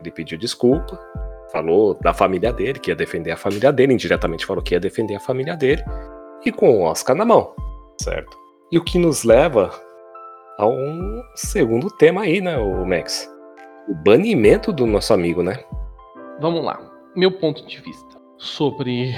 ele 0.00 0.10
pediu 0.10 0.38
desculpa, 0.38 0.98
falou 1.50 1.94
da 1.94 2.12
família 2.12 2.52
dele, 2.52 2.78
que 2.78 2.90
ia 2.90 2.96
defender 2.96 3.32
a 3.32 3.36
família 3.36 3.72
dele, 3.72 3.94
indiretamente 3.94 4.46
falou 4.46 4.62
que 4.62 4.74
ia 4.74 4.80
defender 4.80 5.16
a 5.16 5.20
família 5.20 5.56
dele, 5.56 5.82
e 6.44 6.52
com 6.52 6.70
o 6.70 6.82
Oscar 6.82 7.16
na 7.16 7.24
mão, 7.24 7.54
certo? 8.00 8.36
E 8.70 8.78
o 8.78 8.84
que 8.84 8.98
nos 8.98 9.24
leva 9.24 9.70
a 10.58 10.66
um 10.66 11.22
segundo 11.34 11.90
tema 11.90 12.22
aí, 12.22 12.40
né, 12.40 12.56
o 12.56 12.84
Max? 12.84 13.30
O 13.88 13.94
banimento 13.94 14.72
do 14.72 14.86
nosso 14.86 15.12
amigo, 15.12 15.42
né? 15.42 15.64
Vamos 16.40 16.64
lá. 16.64 16.80
Meu 17.14 17.32
ponto 17.32 17.66
de 17.66 17.80
vista 17.80 18.16
sobre 18.38 19.14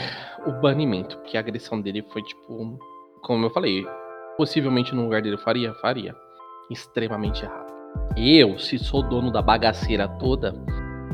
o 0.46 0.52
banimento, 0.52 1.18
porque 1.18 1.36
a 1.36 1.40
agressão 1.40 1.80
dele 1.80 2.04
foi 2.12 2.22
tipo, 2.22 2.78
como 3.28 3.44
eu 3.44 3.50
falei, 3.50 3.86
possivelmente 4.38 4.94
no 4.94 5.04
lugar 5.04 5.20
dele 5.20 5.34
eu 5.34 5.40
faria, 5.40 5.74
faria. 5.74 6.16
Extremamente 6.70 7.44
errado. 7.44 7.70
Eu, 8.16 8.58
se 8.58 8.78
sou 8.78 9.02
dono 9.02 9.30
da 9.30 9.42
bagaceira 9.42 10.08
toda, 10.08 10.54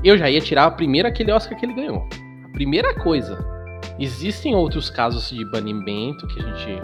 eu 0.04 0.16
já 0.16 0.30
ia 0.30 0.40
tirar 0.40 0.66
a 0.66 0.70
primeira 0.70 1.08
aquele 1.08 1.32
Oscar 1.32 1.58
que 1.58 1.66
ele 1.66 1.74
ganhou. 1.74 2.08
A 2.44 2.52
primeira 2.52 2.94
coisa. 2.94 3.36
Existem 3.98 4.54
outros 4.54 4.90
casos 4.90 5.28
de 5.28 5.44
banimento 5.50 6.26
que 6.28 6.40
a 6.40 6.44
gente 6.44 6.82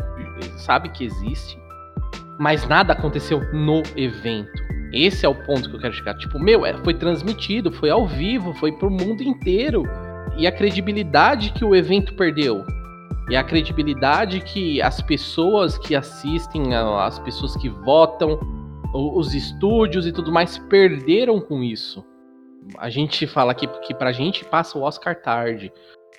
sabe 0.59 0.89
que 0.89 1.05
existe, 1.05 1.57
mas 2.39 2.67
nada 2.67 2.93
aconteceu 2.93 3.41
no 3.53 3.83
evento. 3.97 4.51
Esse 4.93 5.25
é 5.25 5.29
o 5.29 5.35
ponto 5.35 5.71
que 5.71 5.77
eu 5.77 5.81
quero 5.81 5.95
chegar. 5.95 6.15
Tipo, 6.15 6.41
meu, 6.41 6.67
é, 6.67 6.75
foi 6.79 6.95
transmitido, 6.95 7.71
foi 7.71 7.91
ao 7.91 8.05
vivo, 8.05 8.53
foi 8.55 8.73
pro 8.73 8.91
mundo 8.91 9.23
inteiro. 9.23 9.85
E 10.37 10.47
a 10.47 10.53
credibilidade 10.53 11.53
que 11.53 11.65
o 11.65 11.75
evento 11.75 12.15
perdeu. 12.15 12.65
E 13.31 13.37
a 13.37 13.45
credibilidade 13.45 14.41
que 14.41 14.83
as 14.83 15.01
pessoas 15.01 15.79
que 15.79 15.95
assistem, 15.95 16.75
as 16.75 17.19
pessoas 17.21 17.57
que 17.57 17.69
votam, 17.69 18.39
os 18.93 19.35
estúdios 19.35 20.05
e 20.07 20.13
tudo 20.13 20.33
mais 20.33 20.59
perderam 20.59 21.41
com 21.41 21.63
isso. 21.63 22.05
A 22.77 22.91
gente 22.91 23.27
fala 23.27 23.53
aqui 23.53 23.67
que 23.87 23.95
pra 23.95 24.11
gente 24.13 24.45
passa 24.45 24.77
o 24.77 24.83
Oscar 24.83 25.15
tarde. 25.15 25.73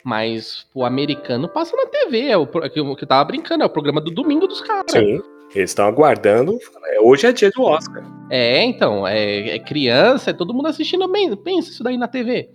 Mas 0.03 0.65
o 0.73 0.83
americano 0.83 1.47
passa 1.47 1.75
na 1.77 1.85
TV. 1.85 2.29
É 2.29 2.37
o, 2.37 2.47
pro- 2.47 2.67
que 2.69 2.79
eu 2.79 2.95
que 2.95 3.05
tava 3.05 3.23
brincando, 3.25 3.63
é 3.63 3.67
o 3.67 3.69
programa 3.69 4.01
do 4.01 4.09
domingo 4.09 4.47
dos 4.47 4.59
caras. 4.61 4.91
Sim. 4.91 5.21
Eles 5.53 5.69
estão 5.71 5.85
aguardando. 5.85 6.57
é, 6.87 6.99
Hoje 7.01 7.27
é 7.27 7.31
dia 7.33 7.51
do 7.51 7.61
Oscar. 7.63 8.01
É, 8.29 8.63
então, 8.63 9.05
é, 9.05 9.49
é 9.49 9.59
criança, 9.59 10.29
é 10.29 10.33
todo 10.33 10.53
mundo 10.53 10.67
assistindo 10.67 11.07
bem. 11.07 11.35
Pensa 11.35 11.69
isso 11.69 11.83
daí 11.83 11.97
na 11.97 12.07
TV. 12.07 12.49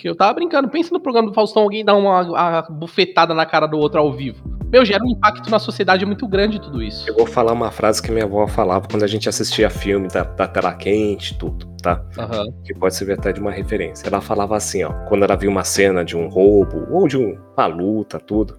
Que 0.00 0.08
eu 0.08 0.16
tava 0.16 0.32
brincando, 0.32 0.66
pensa 0.70 0.94
no 0.94 0.98
programa 1.00 1.28
do 1.28 1.34
Faustão, 1.34 1.62
alguém 1.62 1.84
dá 1.84 1.94
uma, 1.94 2.22
uma 2.22 2.62
bufetada 2.62 3.34
na 3.34 3.44
cara 3.44 3.66
do 3.66 3.76
outro 3.76 4.00
ao 4.00 4.10
vivo. 4.10 4.42
Meu, 4.72 4.82
gera 4.82 5.04
um 5.04 5.10
impacto 5.10 5.50
na 5.50 5.58
sociedade 5.58 6.06
muito 6.06 6.26
grande 6.26 6.58
tudo 6.58 6.82
isso. 6.82 7.06
Eu 7.06 7.14
vou 7.16 7.26
falar 7.26 7.52
uma 7.52 7.70
frase 7.70 8.00
que 8.00 8.10
minha 8.10 8.24
avó 8.24 8.46
falava 8.46 8.88
quando 8.88 9.02
a 9.02 9.06
gente 9.06 9.28
assistia 9.28 9.68
filme 9.68 10.08
da, 10.08 10.22
da 10.22 10.48
tela 10.48 10.72
quente, 10.72 11.36
tudo, 11.36 11.66
tá? 11.82 12.02
Aham. 12.18 12.46
Que 12.64 12.72
pode 12.72 12.94
servir 12.94 13.12
até 13.12 13.30
de 13.30 13.40
uma 13.40 13.50
referência. 13.50 14.06
Ela 14.08 14.22
falava 14.22 14.56
assim, 14.56 14.82
ó, 14.84 14.90
quando 15.06 15.24
ela 15.24 15.36
via 15.36 15.50
uma 15.50 15.64
cena 15.64 16.02
de 16.02 16.16
um 16.16 16.28
roubo 16.28 16.86
ou 16.90 17.06
de 17.06 17.18
um- 17.18 17.38
uma 17.54 17.66
luta, 17.66 18.18
tudo. 18.18 18.58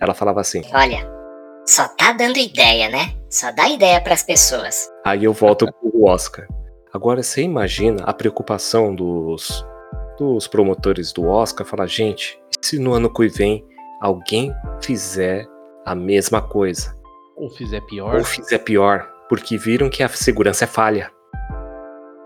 Ela 0.00 0.14
falava 0.14 0.40
assim. 0.40 0.62
Olha, 0.72 1.06
só 1.66 1.86
tá 1.88 2.12
dando 2.12 2.38
ideia, 2.38 2.88
né? 2.88 3.12
Só 3.28 3.52
dá 3.52 3.68
ideia 3.68 4.00
pras 4.00 4.22
pessoas. 4.22 4.88
Aí 5.04 5.24
eu 5.24 5.34
volto 5.34 5.66
pro 5.66 6.04
Oscar. 6.06 6.46
Agora 6.94 7.22
você 7.22 7.42
imagina 7.42 8.04
a 8.04 8.14
preocupação 8.14 8.94
dos, 8.94 9.66
dos 10.18 10.48
promotores 10.48 11.12
do 11.12 11.26
Oscar 11.26 11.66
falar, 11.66 11.86
gente, 11.86 12.38
se 12.60 12.78
no 12.78 12.92
ano 12.92 13.12
que 13.12 13.28
vem 13.28 13.64
alguém 14.00 14.52
fizer 14.82 15.46
a 15.86 15.94
mesma 15.94 16.42
coisa? 16.42 16.94
Ou 17.36 17.48
fizer 17.50 17.80
pior. 17.82 18.16
Ou 18.16 18.24
fizer 18.24 18.58
pior, 18.58 19.08
porque 19.28 19.56
viram 19.56 19.88
que 19.88 20.02
a 20.02 20.08
segurança 20.08 20.64
é 20.64 20.66
falha. 20.66 21.10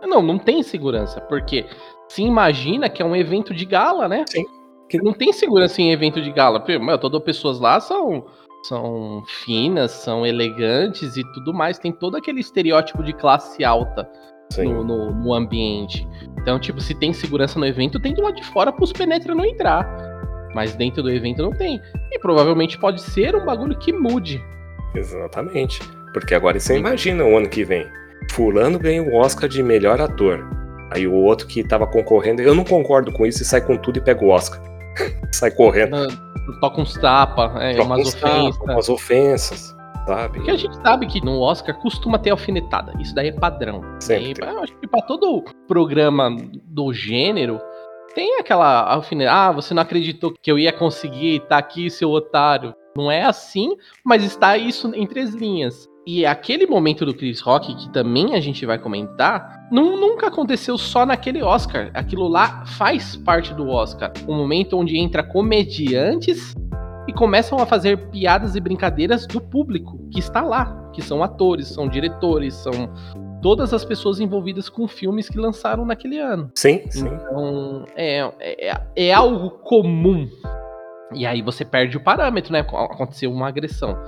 Não, 0.02 0.22
não 0.22 0.38
tem 0.38 0.62
segurança, 0.62 1.20
porque 1.22 1.66
se 2.08 2.22
imagina 2.22 2.88
que 2.88 3.02
é 3.02 3.04
um 3.04 3.16
evento 3.16 3.54
de 3.54 3.64
gala, 3.64 4.08
né? 4.08 4.24
Sim. 4.28 4.44
Que 4.88 4.98
não 4.98 5.12
tem 5.12 5.32
segurança 5.32 5.80
em 5.80 5.92
evento 5.92 6.20
de 6.20 6.30
gala. 6.30 6.62
Meu, 6.80 6.98
todas 6.98 7.18
as 7.18 7.24
pessoas 7.24 7.58
lá 7.58 7.80
são, 7.80 8.26
são 8.64 9.22
finas, 9.44 9.90
são 9.90 10.26
elegantes 10.26 11.16
e 11.16 11.22
tudo 11.32 11.54
mais. 11.54 11.78
Tem 11.78 11.90
todo 11.92 12.16
aquele 12.16 12.40
estereótipo 12.40 13.02
de 13.02 13.14
classe 13.14 13.64
alta. 13.64 14.10
No, 14.58 14.84
no, 14.84 15.10
no 15.12 15.34
ambiente. 15.34 16.06
Então, 16.40 16.58
tipo, 16.58 16.80
se 16.80 16.94
tem 16.94 17.12
segurança 17.12 17.58
no 17.58 17.66
evento, 17.66 18.00
tem 18.00 18.14
do 18.14 18.22
lado 18.22 18.36
de 18.36 18.44
fora 18.46 18.72
pros 18.72 18.92
penetra 18.92 19.34
não 19.34 19.44
entrar. 19.44 19.86
Mas 20.54 20.74
dentro 20.74 21.02
do 21.02 21.10
evento 21.10 21.42
não 21.42 21.52
tem. 21.52 21.80
E 22.10 22.18
provavelmente 22.18 22.78
pode 22.78 23.00
ser 23.00 23.34
um 23.34 23.44
bagulho 23.44 23.78
que 23.78 23.92
mude. 23.92 24.42
Exatamente. 24.94 25.80
Porque 26.12 26.34
agora 26.34 26.60
você 26.60 26.76
imagina 26.76 27.24
o 27.24 27.36
ano 27.36 27.48
que 27.48 27.64
vem. 27.64 27.86
Fulano 28.30 28.78
ganha 28.78 29.02
o 29.02 29.14
Oscar 29.16 29.48
de 29.48 29.62
melhor 29.62 30.00
ator. 30.00 30.44
Aí 30.90 31.06
o 31.06 31.14
outro 31.14 31.46
que 31.46 31.64
tava 31.64 31.86
concorrendo, 31.86 32.42
eu 32.42 32.54
não 32.54 32.64
concordo 32.64 33.10
com 33.12 33.24
isso 33.24 33.42
e 33.42 33.46
sai 33.46 33.62
com 33.62 33.76
tudo 33.76 33.98
e 33.98 34.00
pega 34.00 34.22
o 34.22 34.28
Oscar. 34.28 34.60
sai 35.32 35.50
correndo. 35.50 35.96
Toca 36.60 36.80
uns 36.80 36.94
tapas, 36.94 37.52
é, 37.62 37.80
umas 37.80 38.08
ofensas. 38.08 38.60
umas 38.60 38.88
ofensas, 38.88 39.76
sabe? 40.06 40.36
Porque 40.38 40.50
a 40.50 40.56
gente 40.56 40.76
sabe 40.76 41.06
que 41.06 41.24
no 41.24 41.40
Oscar 41.40 41.78
costuma 41.78 42.18
ter 42.18 42.30
alfinetada. 42.30 42.92
Isso 43.00 43.14
daí 43.14 43.28
é 43.28 43.32
padrão. 43.32 43.80
Sempre 44.00 44.44
E, 44.44 44.48
acho 44.48 44.76
que 44.78 44.86
pra 44.86 45.02
todo 45.02 45.44
programa 45.68 46.36
do 46.64 46.92
gênero, 46.92 47.60
tem 48.14 48.38
aquela 48.38 48.82
alfinetada. 48.92 49.36
Ah, 49.48 49.52
você 49.52 49.72
não 49.74 49.82
acreditou 49.82 50.34
que 50.40 50.50
eu 50.50 50.58
ia 50.58 50.72
conseguir, 50.72 51.40
tá 51.48 51.58
aqui, 51.58 51.88
seu 51.90 52.10
otário. 52.10 52.74
Não 52.96 53.10
é 53.10 53.22
assim, 53.24 53.76
mas 54.04 54.22
está 54.22 54.56
isso 54.56 54.92
entre 54.94 55.20
as 55.20 55.30
linhas. 55.30 55.88
E 56.04 56.26
aquele 56.26 56.66
momento 56.66 57.06
do 57.06 57.14
Chris 57.14 57.40
Rock, 57.40 57.74
que 57.76 57.88
também 57.90 58.34
a 58.34 58.40
gente 58.40 58.66
vai 58.66 58.76
comentar, 58.76 59.68
nu- 59.70 59.96
nunca 59.96 60.26
aconteceu 60.26 60.76
só 60.76 61.06
naquele 61.06 61.42
Oscar. 61.44 61.90
Aquilo 61.94 62.26
lá 62.26 62.66
faz 62.66 63.14
parte 63.16 63.54
do 63.54 63.68
Oscar. 63.68 64.12
Um 64.28 64.36
momento 64.36 64.76
onde 64.76 64.98
entra 64.98 65.22
comediantes 65.22 66.54
e 67.06 67.12
começam 67.12 67.58
a 67.58 67.66
fazer 67.66 68.10
piadas 68.10 68.54
e 68.54 68.60
brincadeiras 68.60 69.26
do 69.26 69.40
público 69.40 69.98
que 70.10 70.18
está 70.18 70.40
lá, 70.42 70.90
que 70.92 71.02
são 71.02 71.22
atores, 71.22 71.68
são 71.68 71.88
diretores, 71.88 72.54
são 72.54 72.92
todas 73.42 73.74
as 73.74 73.84
pessoas 73.84 74.20
envolvidas 74.20 74.68
com 74.68 74.86
filmes 74.86 75.28
que 75.28 75.38
lançaram 75.38 75.84
naquele 75.84 76.18
ano. 76.18 76.50
Sim, 76.54 76.82
sim. 76.88 77.06
Então, 77.06 77.84
é, 77.96 78.20
é, 78.40 78.80
é 78.96 79.12
algo 79.12 79.50
comum. 79.50 80.28
E 81.14 81.26
aí 81.26 81.42
você 81.42 81.64
perde 81.64 81.96
o 81.96 82.00
parâmetro, 82.02 82.52
né? 82.52 82.60
Aconteceu 82.60 83.30
uma 83.30 83.48
agressão. 83.48 83.98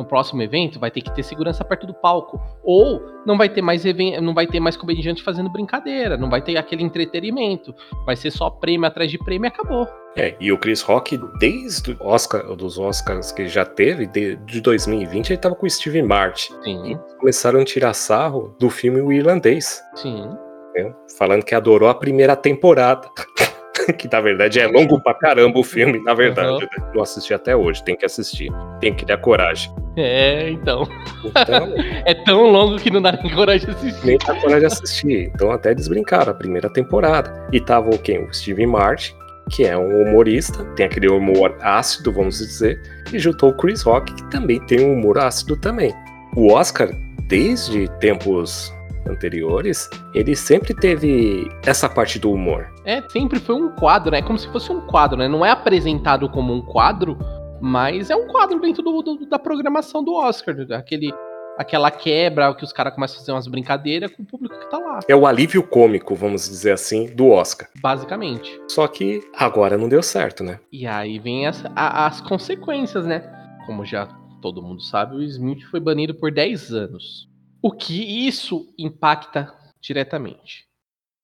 No 0.00 0.06
próximo 0.06 0.40
evento 0.40 0.80
vai 0.80 0.90
ter 0.90 1.02
que 1.02 1.14
ter 1.14 1.22
segurança 1.22 1.62
perto 1.62 1.86
do 1.86 1.92
palco. 1.92 2.40
Ou 2.64 3.02
não 3.26 3.36
vai 3.36 3.50
ter 3.50 3.60
mais 3.60 3.84
não 4.22 4.32
vai 4.32 4.46
ter 4.46 4.60
mais 4.60 4.78
comediante 4.78 5.22
fazendo 5.22 5.50
brincadeira, 5.50 6.16
não 6.16 6.30
vai 6.30 6.40
ter 6.40 6.56
aquele 6.56 6.82
entretenimento. 6.82 7.74
Vai 8.06 8.16
ser 8.16 8.30
só 8.30 8.48
prêmio 8.48 8.86
atrás 8.86 9.10
de 9.10 9.18
prêmio 9.18 9.46
e 9.46 9.48
acabou. 9.48 9.86
É, 10.16 10.34
e 10.40 10.50
o 10.50 10.58
Chris 10.58 10.80
Rock, 10.80 11.20
desde 11.38 11.92
o 11.92 12.06
Oscar, 12.06 12.42
dos 12.56 12.78
Oscars 12.78 13.30
que 13.30 13.46
já 13.46 13.66
teve, 13.66 14.06
de, 14.06 14.36
de 14.36 14.62
2020, 14.62 15.30
ele 15.30 15.38
tava 15.38 15.54
com 15.54 15.66
o 15.66 15.70
Steve 15.70 16.02
Martin. 16.02 16.54
Sim, 16.62 16.98
Começaram 17.18 17.60
a 17.60 17.64
tirar 17.64 17.92
sarro 17.92 18.56
do 18.58 18.70
filme 18.70 19.02
O 19.02 19.12
Irlandês, 19.12 19.82
sim. 19.96 20.26
né? 20.74 20.94
falando 21.18 21.44
que 21.44 21.54
adorou 21.54 21.90
a 21.90 21.94
primeira 21.94 22.34
temporada. 22.34 23.06
que 23.98 24.08
na 24.10 24.20
verdade 24.20 24.60
é 24.60 24.66
longo 24.66 25.00
pra 25.00 25.14
caramba 25.14 25.58
o 25.58 25.62
filme, 25.64 26.02
na 26.04 26.14
verdade. 26.14 26.60
né? 26.60 26.68
Não 26.94 27.02
assisti 27.02 27.34
até 27.34 27.54
hoje, 27.56 27.82
tem 27.84 27.96
que 27.96 28.04
assistir. 28.04 28.50
Tem 28.80 28.94
que 28.94 29.04
ter 29.04 29.16
coragem. 29.18 29.72
É, 29.96 30.50
então. 30.50 30.86
Então, 31.24 31.74
É 32.06 32.14
tão 32.14 32.50
longo 32.50 32.78
que 32.78 32.90
não 32.90 33.02
dá 33.02 33.12
nem 33.12 33.34
coragem 33.34 33.66
de 33.68 33.74
assistir. 33.74 34.06
nem 34.06 34.18
dá 34.18 34.34
coragem 34.34 34.60
de 34.60 34.66
assistir. 34.66 35.30
Então 35.34 35.50
até 35.50 35.70
eles 35.72 35.88
brincaram 35.88 36.32
a 36.32 36.34
primeira 36.34 36.70
temporada. 36.70 37.46
E 37.52 37.60
tava 37.60 37.90
o 37.90 37.98
quem? 37.98 38.24
O 38.24 38.32
Steve 38.32 38.66
Martin, 38.66 39.14
que 39.50 39.64
é 39.66 39.76
um 39.76 40.02
humorista, 40.02 40.64
tem 40.76 40.86
aquele 40.86 41.08
humor 41.08 41.56
ácido, 41.60 42.12
vamos 42.12 42.38
dizer, 42.38 42.80
e 43.12 43.18
juntou 43.18 43.50
o 43.50 43.56
Chris 43.56 43.82
Rock, 43.82 44.14
que 44.14 44.30
também 44.30 44.60
tem 44.66 44.80
um 44.80 44.92
humor 44.94 45.18
ácido 45.18 45.56
também. 45.56 45.92
O 46.36 46.52
Oscar, 46.52 46.88
desde 47.28 47.88
tempos 47.98 48.72
anteriores, 49.10 49.88
ele 50.14 50.34
sempre 50.36 50.72
teve 50.74 51.48
essa 51.66 51.88
parte 51.88 52.18
do 52.18 52.32
humor. 52.32 52.68
É, 52.84 53.02
sempre 53.10 53.38
foi 53.38 53.54
um 53.54 53.70
quadro, 53.74 54.10
né? 54.12 54.18
É 54.18 54.22
como 54.22 54.38
se 54.38 54.48
fosse 54.48 54.70
um 54.72 54.80
quadro, 54.86 55.18
né? 55.18 55.28
Não 55.28 55.44
é 55.44 55.50
apresentado 55.50 56.28
como 56.28 56.52
um 56.52 56.62
quadro, 56.62 57.18
mas 57.60 58.10
é 58.10 58.16
um 58.16 58.26
quadro 58.28 58.58
dentro 58.60 58.82
do, 58.82 59.02
do- 59.02 59.26
da 59.26 59.38
programação 59.38 60.02
do 60.02 60.14
Oscar. 60.14 60.54
Aquele, 60.72 61.12
aquela 61.58 61.90
quebra 61.90 62.54
que 62.54 62.64
os 62.64 62.72
caras 62.72 62.94
começam 62.94 63.16
a 63.16 63.20
fazer 63.20 63.32
umas 63.32 63.46
brincadeiras 63.46 64.10
com 64.10 64.22
o 64.22 64.26
público 64.26 64.58
que 64.58 64.70
tá 64.70 64.78
lá, 64.78 65.00
É 65.06 65.14
o 65.14 65.26
alívio 65.26 65.62
cômico, 65.62 66.14
vamos 66.14 66.48
dizer 66.48 66.72
assim, 66.72 67.06
do 67.14 67.28
Oscar. 67.28 67.68
basicamente. 67.82 68.58
Só 68.68 68.86
que 68.88 69.20
agora 69.36 69.76
não 69.76 69.88
deu 69.88 70.02
certo, 70.02 70.42
né? 70.42 70.58
E 70.72 70.86
aí 70.86 71.18
vem 71.18 71.46
as, 71.46 71.62
a- 71.76 72.06
as 72.06 72.20
consequências, 72.22 73.04
né? 73.04 73.22
Como 73.66 73.84
já 73.84 74.06
todo 74.40 74.62
mundo 74.62 74.80
sabe, 74.82 75.16
o 75.16 75.22
Smith 75.22 75.62
foi 75.70 75.78
banido 75.80 76.14
por 76.14 76.32
10 76.32 76.72
anos. 76.72 77.28
O 77.62 77.70
que 77.70 78.26
isso 78.26 78.72
impacta 78.78 79.52
diretamente? 79.82 80.64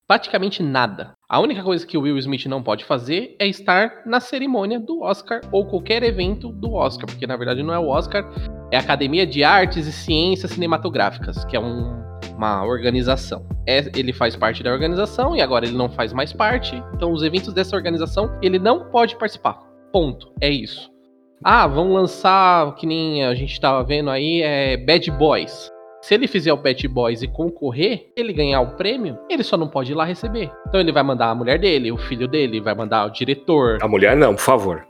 Praticamente 0.07 0.63
nada. 0.63 1.15
A 1.29 1.41
única 1.41 1.63
coisa 1.63 1.87
que 1.87 1.97
o 1.97 2.03
Will 2.03 2.19
Smith 2.19 2.47
não 2.47 2.63
pode 2.63 2.85
fazer 2.85 3.35
é 3.39 3.47
estar 3.49 4.03
na 4.07 4.21
cerimônia 4.21 4.79
do 4.79 5.01
Oscar 5.01 5.41
ou 5.51 5.67
qualquer 5.67 6.03
evento 6.03 6.53
do 6.53 6.75
Oscar, 6.75 7.07
porque 7.07 7.27
na 7.27 7.37
verdade 7.37 7.63
não 7.63 7.73
é 7.75 7.79
o 7.79 7.89
Oscar, 7.89 8.25
é 8.71 8.77
a 8.77 8.81
Academia 8.81 9.27
de 9.27 9.43
Artes 9.43 9.87
e 9.87 9.93
Ciências 9.93 10.53
Cinematográficas, 10.53 11.45
que 11.47 11.57
é 11.57 11.61
um- 11.61 12.05
uma 12.37 12.65
organização. 12.65 13.45
É- 13.67 13.91
ele 13.99 14.13
faz 14.13 14.37
parte 14.37 14.63
da 14.63 14.71
organização 14.71 15.35
e 15.35 15.41
agora 15.41 15.65
ele 15.67 15.77
não 15.77 15.89
faz 15.89 16.13
mais 16.13 16.33
parte, 16.33 16.77
então 16.95 17.13
os 17.13 17.23
eventos 17.23 17.53
dessa 17.53 17.75
organização 17.75 18.39
ele 18.43 18.59
não 18.59 18.91
pode 18.91 19.17
participar. 19.17 19.59
Ponto. 19.91 20.31
É 20.41 20.51
isso. 20.51 20.89
Ah, 21.43 21.67
vão 21.67 21.93
lançar, 21.93 22.75
que 22.77 22.87
nem 22.87 23.25
a 23.25 23.35
gente 23.35 23.61
tava 23.61 23.83
vendo 23.83 24.11
aí, 24.11 24.43
é 24.43 24.77
Bad 24.77 25.11
Boys. 25.13 25.75
Se 26.07 26.15
ele 26.15 26.29
fizer 26.29 26.53
o 26.53 26.57
Bad 26.57 26.87
Boys 26.87 27.21
e 27.21 27.27
concorrer, 27.27 28.13
ele 28.15 28.33
ganhar 28.33 28.61
o 28.61 28.77
prêmio, 28.77 29.19
ele 29.29 29.43
só 29.43 29.57
não 29.57 29.67
pode 29.67 29.91
ir 29.91 29.97
lá 29.97 30.05
receber. 30.05 30.53
Então 30.69 30.79
ele 30.79 30.93
vai 30.93 31.03
mandar 31.03 31.31
a 31.31 31.35
mulher 31.35 31.59
dele, 31.59 31.91
o 31.91 31.97
filho 31.97 32.29
dele, 32.29 32.61
vai 32.61 32.77
mandar 32.77 33.07
o 33.07 33.11
diretor. 33.11 33.79
A 33.83 33.89
mulher 33.89 34.17
não, 34.17 34.37
por 34.37 34.41
favor. 34.41 34.87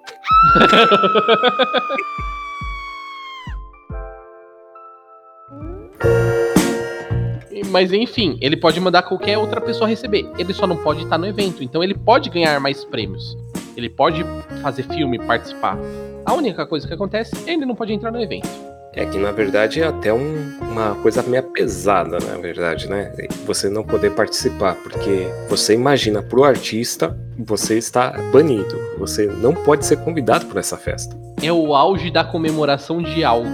Mas 7.70 7.94
enfim, 7.94 8.37
ele 8.42 8.59
pode 8.59 8.79
mandar 8.79 9.05
qualquer 9.05 9.38
outra 9.38 9.59
pessoa 9.59 9.88
receber. 9.88 10.31
Ele 10.38 10.52
só 10.52 10.66
não 10.66 10.76
pode 10.76 11.02
estar 11.02 11.16
no 11.16 11.26
evento. 11.26 11.64
Então 11.64 11.83
ele 11.83 11.94
pode 11.94 12.29
ganhar 12.29 12.61
mais 12.61 12.85
prêmios. 12.85 13.35
Ele 13.74 13.88
pode 13.88 14.22
fazer 14.61 14.83
filme, 14.83 15.18
participar. 15.18 15.79
A 16.27 16.35
única 16.35 16.67
coisa 16.67 16.87
que 16.87 16.93
acontece 16.95 17.33
é 17.49 17.53
ele 17.53 17.65
não 17.65 17.75
pode 17.75 17.93
entrar 17.93 18.11
no 18.11 18.21
evento. 18.21 18.49
É 18.93 19.05
que 19.05 19.19
na 19.19 19.31
verdade 19.31 19.81
é 19.83 19.87
até 19.87 20.12
um- 20.12 20.59
uma 20.61 20.95
coisa 20.97 21.23
meio 21.23 21.43
pesada, 21.45 22.19
na 22.19 22.37
verdade, 22.41 22.89
né? 22.89 23.12
Você 23.47 23.69
não 23.69 23.85
poder 23.85 24.11
participar, 24.15 24.75
porque 24.77 25.29
você 25.49 25.75
imagina 25.75 26.23
pro 26.23 26.45
artista, 26.45 27.17
você 27.39 27.77
está 27.77 28.11
banido. 28.33 28.75
Você 28.99 29.27
não 29.27 29.55
pode 29.55 29.85
ser 29.85 29.99
convidado 29.99 30.47
para 30.47 30.61
essa 30.61 30.77
festa. 30.79 31.15
É 31.43 31.53
o 31.53 31.75
auge 31.75 32.11
da 32.11 32.25
comemoração 32.25 33.03
de 33.03 33.23
algo. 33.23 33.49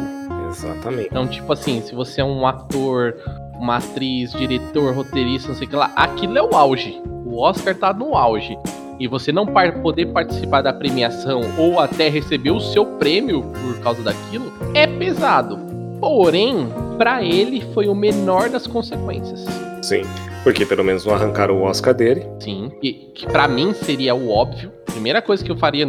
Exatamente. 0.49 1.09
Então, 1.09 1.27
tipo 1.27 1.53
assim, 1.53 1.83
se 1.83 1.95
você 1.95 2.21
é 2.21 2.25
um 2.25 2.47
ator, 2.47 3.17
uma 3.59 3.79
atriz, 3.79 4.33
diretor, 4.33 4.95
roteirista, 4.95 5.49
não 5.49 5.57
sei 5.57 5.67
o 5.67 5.71
que 5.71 5.77
lá, 5.77 5.91
aquilo 5.97 6.39
é 6.39 6.43
o 6.43 6.55
auge. 6.55 7.03
O 7.27 7.41
Oscar 7.41 7.75
tá 7.75 7.93
no 7.93 8.15
auge. 8.17 8.57
E 9.03 9.09
você 9.09 9.33
não 9.33 9.45
par- 9.45 9.83
poder 9.83 10.07
participar 10.13 10.63
da 10.63 10.73
premiação 10.73 11.41
ou 11.59 11.81
até 11.81 12.09
receber 12.09 12.53
o 12.53 12.61
seu 12.61 12.87
prêmio 12.87 13.43
por 13.43 13.81
causa 13.81 14.01
daquilo 14.01 14.53
é 14.75 14.87
pesado. 14.87 15.59
Porém, 15.99 16.69
pra 16.97 17.21
ele 17.21 17.61
foi 17.75 17.89
o 17.89 17.97
menor 17.97 18.49
das 18.49 18.65
consequências. 18.65 19.45
Sim. 19.83 20.03
Porque 20.45 20.65
pelo 20.65 20.85
menos 20.85 21.05
não 21.05 21.15
arrancaram 21.15 21.57
o 21.57 21.65
Oscar 21.65 21.93
dele. 21.93 22.25
Sim, 22.39 22.71
e 22.81 22.93
que 22.93 23.27
para 23.27 23.49
mim 23.49 23.75
seria 23.75 24.15
o 24.15 24.31
óbvio. 24.31 24.71
Primeira 24.87 25.21
coisa 25.21 25.45
que 25.45 25.51
eu 25.51 25.57
faria 25.57 25.85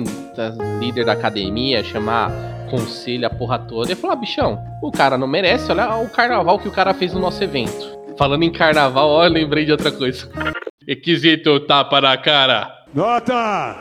líder 0.80 1.06
da 1.06 1.12
academia, 1.13 1.84
chamar 1.84 2.32
conselho, 2.71 3.28
a 3.28 3.30
porra 3.30 3.60
toda, 3.60 3.91
e 3.91 3.95
falar, 3.95 4.15
bichão, 4.15 4.58
o 4.82 4.91
cara 4.91 5.19
não 5.19 5.28
merece, 5.28 5.71
olha 5.71 5.97
o 5.97 6.10
carnaval 6.10 6.58
que 6.58 6.67
o 6.67 6.71
cara 6.71 6.95
fez 6.95 7.13
no 7.13 7.19
nosso 7.19 7.43
evento. 7.43 7.95
Falando 8.17 8.41
em 8.41 8.52
carnaval, 8.52 9.08
ó, 9.08 9.26
eu 9.26 9.30
lembrei 9.32 9.65
de 9.65 9.71
outra 9.71 9.91
coisa. 9.91 10.28
Requisito 10.88 11.60
tapa 11.62 12.02
na 12.02 12.17
cara. 12.17 12.83
Nota 12.93 13.75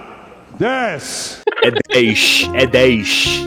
10. 0.58 1.42
É 1.62 1.70
10, 1.92 2.50
é 2.54 2.66
10. 2.66 3.46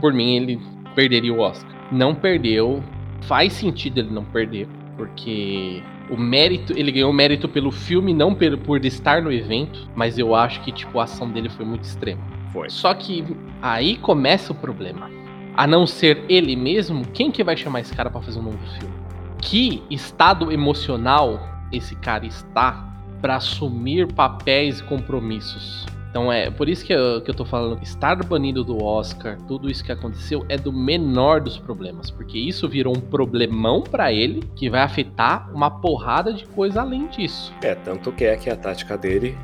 Por 0.00 0.12
mim, 0.12 0.34
ele 0.34 0.60
perderia 0.96 1.32
o 1.32 1.38
Oscar. 1.38 1.70
Não 1.92 2.12
perdeu. 2.12 2.82
Faz 3.28 3.52
sentido 3.52 4.00
ele 4.00 4.10
não 4.10 4.24
perder, 4.24 4.66
porque 4.96 5.84
o 6.10 6.16
mérito, 6.16 6.76
ele 6.76 6.90
ganhou 6.90 7.12
mérito 7.12 7.48
pelo 7.48 7.70
filme, 7.70 8.12
não 8.12 8.34
pelo, 8.34 8.58
por 8.58 8.84
estar 8.84 9.22
no 9.22 9.32
evento, 9.32 9.88
mas 9.94 10.18
eu 10.18 10.34
acho 10.34 10.62
que 10.62 10.72
tipo 10.72 10.98
a 10.98 11.04
ação 11.04 11.30
dele 11.30 11.48
foi 11.48 11.64
muito 11.64 11.84
extrema. 11.84 12.22
Foi. 12.52 12.70
Só 12.70 12.92
que 12.92 13.24
aí 13.62 13.98
começa 13.98 14.52
o 14.52 14.56
problema. 14.56 15.08
A 15.56 15.64
não 15.64 15.86
ser 15.86 16.24
ele 16.28 16.56
mesmo, 16.56 17.06
quem 17.14 17.30
que 17.30 17.44
vai 17.44 17.56
chamar 17.56 17.82
esse 17.82 17.94
cara 17.94 18.10
pra 18.10 18.20
fazer 18.20 18.40
um 18.40 18.42
novo 18.42 18.58
filme? 18.80 18.94
Que 19.40 19.84
estado 19.88 20.50
emocional 20.50 21.53
esse 21.76 21.94
cara 21.96 22.26
está 22.26 22.92
pra 23.20 23.36
assumir 23.36 24.12
papéis 24.12 24.80
e 24.80 24.84
compromissos? 24.84 25.86
Então 26.14 26.32
é 26.32 26.48
por 26.48 26.68
isso 26.68 26.84
que 26.84 26.92
eu, 26.92 27.20
que 27.22 27.28
eu 27.28 27.34
tô 27.34 27.44
falando 27.44 27.82
estar 27.82 28.14
banido 28.22 28.62
do 28.62 28.80
Oscar, 28.80 29.36
tudo 29.48 29.68
isso 29.68 29.82
que 29.82 29.90
aconteceu, 29.90 30.46
é 30.48 30.56
do 30.56 30.72
menor 30.72 31.40
dos 31.40 31.58
problemas. 31.58 32.08
Porque 32.08 32.38
isso 32.38 32.68
virou 32.68 32.96
um 32.96 33.00
problemão 33.00 33.82
pra 33.82 34.12
ele 34.12 34.44
que 34.54 34.70
vai 34.70 34.82
afetar 34.82 35.50
uma 35.52 35.68
porrada 35.68 36.32
de 36.32 36.46
coisa 36.46 36.82
além 36.82 37.08
disso. 37.08 37.52
É, 37.60 37.74
tanto 37.74 38.12
que 38.12 38.24
é 38.24 38.36
que 38.36 38.48
a 38.48 38.54
tática 38.54 38.96
dele. 38.96 39.36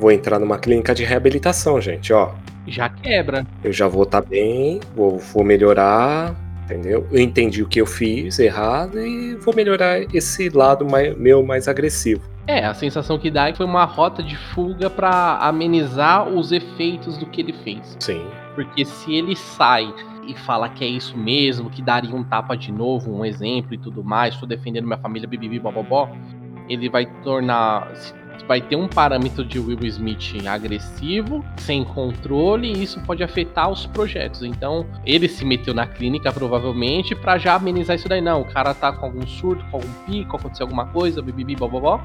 Vou 0.00 0.10
entrar 0.10 0.40
numa 0.40 0.58
clínica 0.58 0.92
de 0.94 1.04
reabilitação, 1.04 1.80
gente, 1.80 2.12
ó. 2.12 2.34
Já 2.66 2.88
quebra. 2.88 3.46
Eu 3.62 3.72
já 3.72 3.86
vou 3.86 4.02
estar 4.02 4.20
bem, 4.20 4.80
vou, 4.96 5.18
vou 5.18 5.44
melhorar, 5.44 6.34
entendeu? 6.66 7.06
Eu 7.10 7.20
entendi 7.20 7.62
o 7.62 7.68
que 7.68 7.80
eu 7.80 7.86
fiz 7.86 8.38
errado 8.38 9.00
e 9.00 9.36
vou 9.36 9.54
melhorar 9.54 10.02
esse 10.14 10.48
lado 10.50 10.84
mai- 10.84 11.14
meu 11.14 11.44
mais 11.44 11.68
agressivo. 11.68 12.20
É, 12.48 12.64
a 12.64 12.74
sensação 12.74 13.18
que 13.18 13.30
dá 13.30 13.48
é 13.48 13.52
que 13.52 13.56
foi 13.58 13.66
uma 13.66 13.84
rota 13.84 14.22
de 14.22 14.36
fuga 14.36 14.88
pra 14.90 15.38
amenizar 15.40 16.28
os 16.28 16.52
efeitos 16.52 17.16
do 17.18 17.26
que 17.26 17.40
ele 17.40 17.52
fez. 17.52 17.96
Sim. 17.98 18.24
Porque 18.54 18.84
se 18.84 19.14
ele 19.14 19.34
sai 19.34 19.92
e 20.28 20.34
fala 20.34 20.68
que 20.68 20.84
é 20.84 20.88
isso 20.88 21.16
mesmo, 21.16 21.70
que 21.70 21.82
daria 21.82 22.14
um 22.14 22.22
tapa 22.22 22.56
de 22.56 22.70
novo, 22.70 23.12
um 23.12 23.24
exemplo 23.24 23.74
e 23.74 23.78
tudo 23.78 24.02
mais, 24.04 24.36
tô 24.36 24.46
defendendo 24.46 24.84
minha 24.86 24.98
família, 24.98 25.26
bibibi, 25.28 25.58
bobobó, 25.58 26.08
ele 26.68 26.88
vai 26.88 27.06
tornar. 27.22 27.92
Vai 28.46 28.60
ter 28.60 28.76
um 28.76 28.86
parâmetro 28.86 29.44
de 29.44 29.58
Will 29.58 29.78
Smith 29.84 30.46
agressivo, 30.46 31.44
sem 31.56 31.82
controle, 31.84 32.72
e 32.72 32.82
isso 32.82 33.00
pode 33.00 33.22
afetar 33.22 33.70
os 33.70 33.86
projetos. 33.86 34.42
Então, 34.42 34.86
ele 35.04 35.28
se 35.28 35.44
meteu 35.44 35.74
na 35.74 35.86
clínica, 35.86 36.32
provavelmente, 36.32 37.14
pra 37.14 37.38
já 37.38 37.54
amenizar 37.54 37.96
isso 37.96 38.08
daí. 38.08 38.20
Não, 38.20 38.42
o 38.42 38.44
cara 38.44 38.72
tá 38.74 38.92
com 38.92 39.06
algum 39.06 39.26
surto, 39.26 39.64
com 39.70 39.78
algum 39.78 39.92
pico, 40.06 40.36
aconteceu 40.36 40.64
alguma 40.64 40.86
coisa, 40.86 41.20
bibibi, 41.22 41.56
bobobó, 41.56 42.00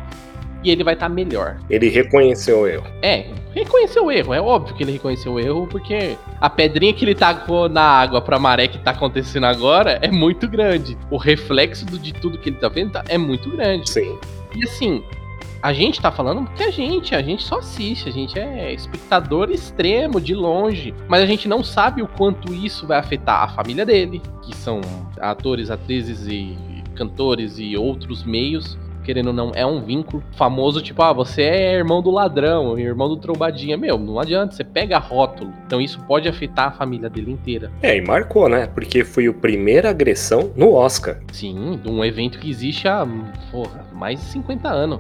e 0.64 0.70
ele 0.70 0.84
vai 0.84 0.94
estar 0.94 1.10
melhor. 1.10 1.58
Ele 1.70 1.90
reconheceu 1.90 2.62
o 2.62 2.68
erro. 2.68 2.86
É, 3.02 3.26
reconheceu 3.54 4.06
o 4.06 4.12
erro. 4.12 4.34
É 4.34 4.40
óbvio 4.42 4.76
que 4.76 4.84
ele 4.84 4.92
reconheceu 4.92 5.34
o 5.34 5.40
erro, 5.40 5.68
porque 5.68 6.16
a 6.40 6.50
pedrinha 6.50 6.94
que 6.94 7.04
ele 7.04 7.16
tacou 7.16 7.68
na 7.68 7.82
água 7.82 8.22
pra 8.22 8.38
maré 8.38 8.68
que 8.68 8.78
tá 8.78 8.92
acontecendo 8.92 9.46
agora 9.46 9.98
é 10.02 10.12
muito 10.12 10.48
grande. 10.48 10.98
O 11.10 11.18
reflexo 11.18 11.86
de 11.86 12.14
tudo 12.14 12.38
que 12.38 12.50
ele 12.50 12.58
tá 12.58 12.70
vendo 12.70 12.92
tá- 12.92 13.04
é 13.08 13.18
muito 13.18 13.50
grande. 13.50 13.90
Sim. 13.90 14.18
E 14.56 14.64
assim, 14.64 15.04
a 15.62 15.74
gente 15.74 16.02
tá 16.02 16.12
falando 16.12 16.44
porque 16.44 16.64
a 16.64 16.72
gente, 16.72 17.14
a 17.14 17.22
gente 17.22 17.44
só 17.44 17.60
assiste, 17.60 18.10
a 18.10 18.12
gente 18.12 18.38
é 18.38 18.74
espectador 18.74 19.52
extremo, 19.52 20.20
de 20.20 20.34
longe. 20.34 20.94
Mas 21.08 21.22
a 21.22 21.26
gente 21.26 21.48
não 21.48 21.64
sabe 21.64 22.02
o 22.02 22.08
quanto 22.08 22.54
isso 22.54 22.88
vai 22.88 22.98
afetar 22.98 23.44
a 23.44 23.48
família 23.48 23.86
dele, 23.86 24.22
que 24.42 24.56
são 24.56 24.82
atores, 25.20 25.70
atrizes 25.70 26.26
e 26.28 26.58
cantores 26.96 27.60
e 27.60 27.78
outros 27.78 28.24
meios. 28.24 28.78
Querendo 29.04 29.28
ou 29.28 29.34
não, 29.34 29.52
é 29.56 29.66
um 29.66 29.84
vínculo 29.84 30.24
famoso, 30.38 30.80
tipo, 30.80 31.02
ah, 31.02 31.12
você 31.12 31.42
é 31.42 31.74
irmão 31.74 32.04
do 32.04 32.12
ladrão, 32.12 32.78
irmão 32.78 33.10
do 33.10 33.18
trombadinha. 33.18 33.76
Meu, 33.76 33.98
não 33.98 34.20
adianta, 34.20 34.54
você 34.54 34.64
pega 34.64 35.00
rótulo. 35.00 35.52
Então 35.66 35.82
isso 35.82 36.00
pode 36.02 36.30
afetar 36.30 36.68
a 36.68 36.72
família 36.72 37.10
dele 37.10 37.32
inteira. 37.32 37.72
É, 37.82 37.98
e 37.98 38.02
marcou, 38.02 38.48
né? 38.48 38.68
Porque 38.68 39.04
foi 39.04 39.26
a 39.26 39.34
primeira 39.34 39.90
agressão 39.90 40.52
no 40.56 40.74
Oscar. 40.74 41.20
Sim, 41.32 41.80
de 41.84 41.90
um 41.90 42.06
evento 42.06 42.38
que 42.38 42.48
existe 42.48 42.88
há, 42.88 43.08
porra, 43.52 43.88
mais 43.92 44.20
de 44.20 44.26
50 44.28 44.70
anos. 44.70 45.00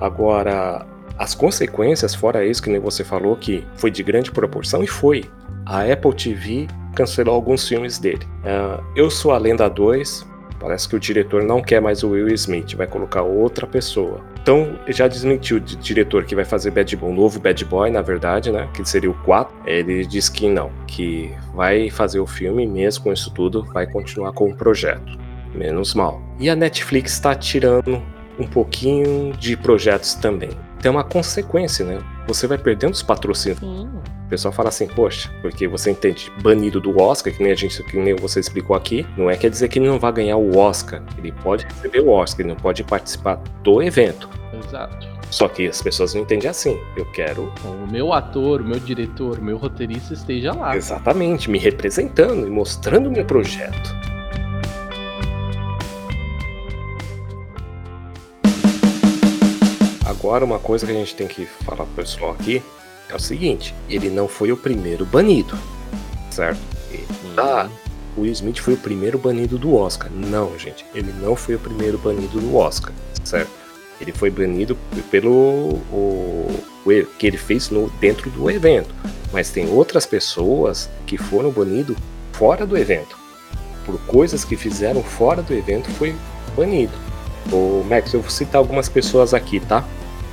Agora, 0.00 0.86
as 1.18 1.34
consequências, 1.34 2.14
fora 2.14 2.44
isso 2.44 2.62
que 2.62 2.70
nem 2.70 2.80
você 2.80 3.02
falou, 3.04 3.36
que 3.36 3.64
foi 3.76 3.90
de 3.90 4.02
grande 4.02 4.30
proporção, 4.30 4.82
e 4.82 4.86
foi. 4.86 5.24
A 5.66 5.82
Apple 5.82 6.14
TV 6.14 6.66
cancelou 6.94 7.34
alguns 7.34 7.66
filmes 7.68 7.98
dele. 7.98 8.26
Ah, 8.44 8.80
Eu 8.96 9.10
Sou 9.10 9.32
a 9.32 9.38
Lenda 9.38 9.68
2, 9.68 10.26
parece 10.58 10.88
que 10.88 10.96
o 10.96 11.00
diretor 11.00 11.42
não 11.42 11.60
quer 11.60 11.80
mais 11.80 12.02
o 12.02 12.10
Will 12.10 12.28
Smith, 12.34 12.74
vai 12.74 12.86
colocar 12.86 13.22
outra 13.22 13.66
pessoa. 13.66 14.20
Então, 14.42 14.78
já 14.88 15.06
desmentiu 15.06 15.58
o 15.58 15.60
di- 15.60 15.76
diretor 15.76 16.24
que 16.24 16.34
vai 16.34 16.44
fazer 16.44 16.70
Bad 16.70 16.96
Boy, 16.96 17.10
um 17.10 17.14
novo 17.14 17.38
Bad 17.38 17.62
Boy, 17.66 17.90
na 17.90 18.00
verdade, 18.00 18.50
né? 18.50 18.66
Que 18.72 18.88
seria 18.88 19.10
o 19.10 19.14
4. 19.24 19.54
Ele 19.66 20.06
diz 20.06 20.28
que 20.30 20.48
não, 20.48 20.70
que 20.86 21.30
vai 21.54 21.90
fazer 21.90 22.18
o 22.18 22.26
filme, 22.26 22.66
mesmo 22.66 23.04
com 23.04 23.12
isso 23.12 23.30
tudo, 23.30 23.62
vai 23.74 23.86
continuar 23.86 24.32
com 24.32 24.48
o 24.48 24.56
projeto. 24.56 25.18
Menos 25.54 25.92
mal. 25.94 26.22
E 26.38 26.48
a 26.48 26.56
Netflix 26.56 27.12
está 27.12 27.34
tirando 27.34 28.02
um 28.38 28.46
pouquinho 28.46 29.32
de 29.32 29.56
projetos 29.56 30.14
também. 30.14 30.50
Tem 30.80 30.90
uma 30.90 31.04
consequência, 31.04 31.84
né? 31.84 31.98
Você 32.26 32.46
vai 32.46 32.56
perdendo 32.56 32.92
os 32.92 33.02
patrocínios. 33.02 33.58
Sim. 33.58 33.88
O 34.26 34.28
pessoal 34.28 34.52
fala 34.52 34.68
assim, 34.68 34.86
poxa, 34.86 35.30
porque 35.40 35.66
você 35.66 35.90
entende 35.90 36.30
banido 36.42 36.80
do 36.80 37.00
Oscar, 37.00 37.32
que 37.32 37.42
nem 37.42 37.50
a 37.50 37.54
gente, 37.54 37.82
que 37.84 37.96
nem 37.96 38.14
você 38.14 38.38
explicou 38.38 38.76
aqui, 38.76 39.06
não 39.16 39.30
é 39.30 39.36
quer 39.36 39.48
dizer 39.48 39.68
que 39.68 39.78
ele 39.78 39.88
não 39.88 39.98
vai 39.98 40.12
ganhar 40.12 40.36
o 40.36 40.56
Oscar. 40.58 41.02
Ele 41.16 41.32
pode 41.32 41.64
receber 41.64 42.00
o 42.00 42.10
Oscar, 42.10 42.40
ele 42.44 42.50
não 42.50 42.60
pode 42.60 42.84
participar 42.84 43.40
do 43.62 43.82
evento. 43.82 44.28
Exato. 44.52 45.08
Só 45.30 45.48
que 45.48 45.66
as 45.66 45.82
pessoas 45.82 46.14
não 46.14 46.22
entendem 46.22 46.48
assim. 46.48 46.78
Eu 46.96 47.04
quero 47.06 47.52
Então, 47.58 47.72
o 47.72 47.90
meu 47.90 48.12
ator, 48.12 48.60
o 48.60 48.64
meu 48.64 48.78
diretor, 48.78 49.38
o 49.38 49.42
meu 49.42 49.56
roteirista 49.56 50.14
esteja 50.14 50.52
lá. 50.52 50.76
exatamente 50.76 51.50
me 51.50 51.58
representando 51.58 52.46
e 52.46 52.50
mostrando 52.50 53.08
o 53.08 53.12
meu 53.12 53.24
projeto. 53.24 53.94
Agora, 60.08 60.42
uma 60.42 60.58
coisa 60.58 60.86
que 60.86 60.92
a 60.92 60.94
gente 60.94 61.14
tem 61.14 61.28
que 61.28 61.44
falar 61.44 61.84
pro 61.84 62.02
pessoal 62.02 62.32
aqui 62.32 62.62
é 63.10 63.14
o 63.14 63.18
seguinte: 63.18 63.74
ele 63.90 64.08
não 64.08 64.26
foi 64.26 64.50
o 64.50 64.56
primeiro 64.56 65.04
banido, 65.04 65.56
certo? 66.30 66.58
E, 66.90 67.04
tá, 67.36 67.68
o 68.16 68.22
Will 68.22 68.32
Smith 68.32 68.58
foi 68.58 68.72
o 68.72 68.78
primeiro 68.78 69.18
banido 69.18 69.58
do 69.58 69.74
Oscar. 69.74 70.10
Não, 70.10 70.58
gente, 70.58 70.86
ele 70.94 71.12
não 71.20 71.36
foi 71.36 71.56
o 71.56 71.58
primeiro 71.58 71.98
banido 71.98 72.40
do 72.40 72.56
Oscar, 72.56 72.94
certo? 73.22 73.50
Ele 74.00 74.10
foi 74.10 74.30
banido 74.30 74.78
pelo 75.10 75.30
o, 75.92 76.64
o 76.86 77.06
que 77.18 77.26
ele 77.26 77.36
fez 77.36 77.68
no, 77.68 77.90
dentro 78.00 78.30
do 78.30 78.50
evento. 78.50 78.94
Mas 79.30 79.50
tem 79.50 79.68
outras 79.68 80.06
pessoas 80.06 80.88
que 81.06 81.18
foram 81.18 81.50
banidos 81.50 81.98
fora 82.32 82.64
do 82.64 82.78
evento. 82.78 83.14
Por 83.84 84.00
coisas 84.06 84.42
que 84.42 84.56
fizeram 84.56 85.02
fora 85.02 85.42
do 85.42 85.52
evento 85.52 85.90
foi 85.90 86.16
banido. 86.56 86.94
Ô, 87.52 87.82
Max, 87.84 88.14
eu 88.14 88.22
vou 88.22 88.30
citar 88.30 88.56
algumas 88.56 88.88
pessoas 88.88 89.34
aqui, 89.34 89.60
tá? 89.60 89.84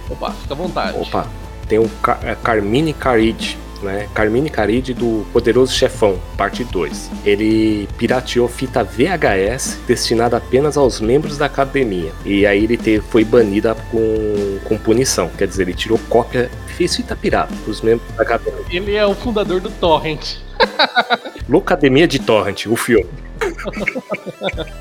Opa, 0.10 0.32
fica 0.32 0.54
à 0.54 0.58
vontade. 0.58 1.00
Opa, 1.00 1.28
tem 1.68 1.80
o 1.80 1.90
Car 2.02 2.20
é, 2.24 2.36
Carmine 2.36 2.94
Carid, 2.94 3.58
né? 3.82 4.08
Carmine 4.14 4.50
Carid 4.50 4.94
do 4.94 5.26
Poderoso 5.32 5.74
Chefão, 5.74 6.20
parte 6.38 6.64
2. 6.64 7.12
Ele 7.26 7.88
pirateou 7.98 8.48
fita 8.48 8.84
VHS 8.84 9.80
destinada 9.88 10.38
apenas 10.38 10.78
aos 10.78 11.00
membros 11.02 11.38
da 11.38 11.46
academia. 11.46 12.12
E 12.24 12.46
aí 12.46 12.64
ele 12.64 12.78
teve, 12.78 13.06
foi 13.08 13.24
banida 13.24 13.76
com, 13.92 14.60
com 14.64 14.78
punição. 14.78 15.30
Quer 15.30 15.48
dizer, 15.48 15.64
ele 15.64 15.74
tirou 15.74 16.00
cópia, 16.10 16.50
fez 16.68 16.96
fita 16.96 17.16
pirata 17.16 17.54
pros 17.64 17.82
membros 17.82 18.12
da 18.16 18.24
academia. 18.24 18.66
Ele 18.70 18.96
é 18.96 19.06
o 19.06 19.14
fundador 19.14 19.60
do 19.60 19.70
Torrent. 19.70 20.38
Locademia 21.48 22.08
de 22.08 22.20
Torrent, 22.20 22.66
o 22.68 22.76
filme. 22.76 23.10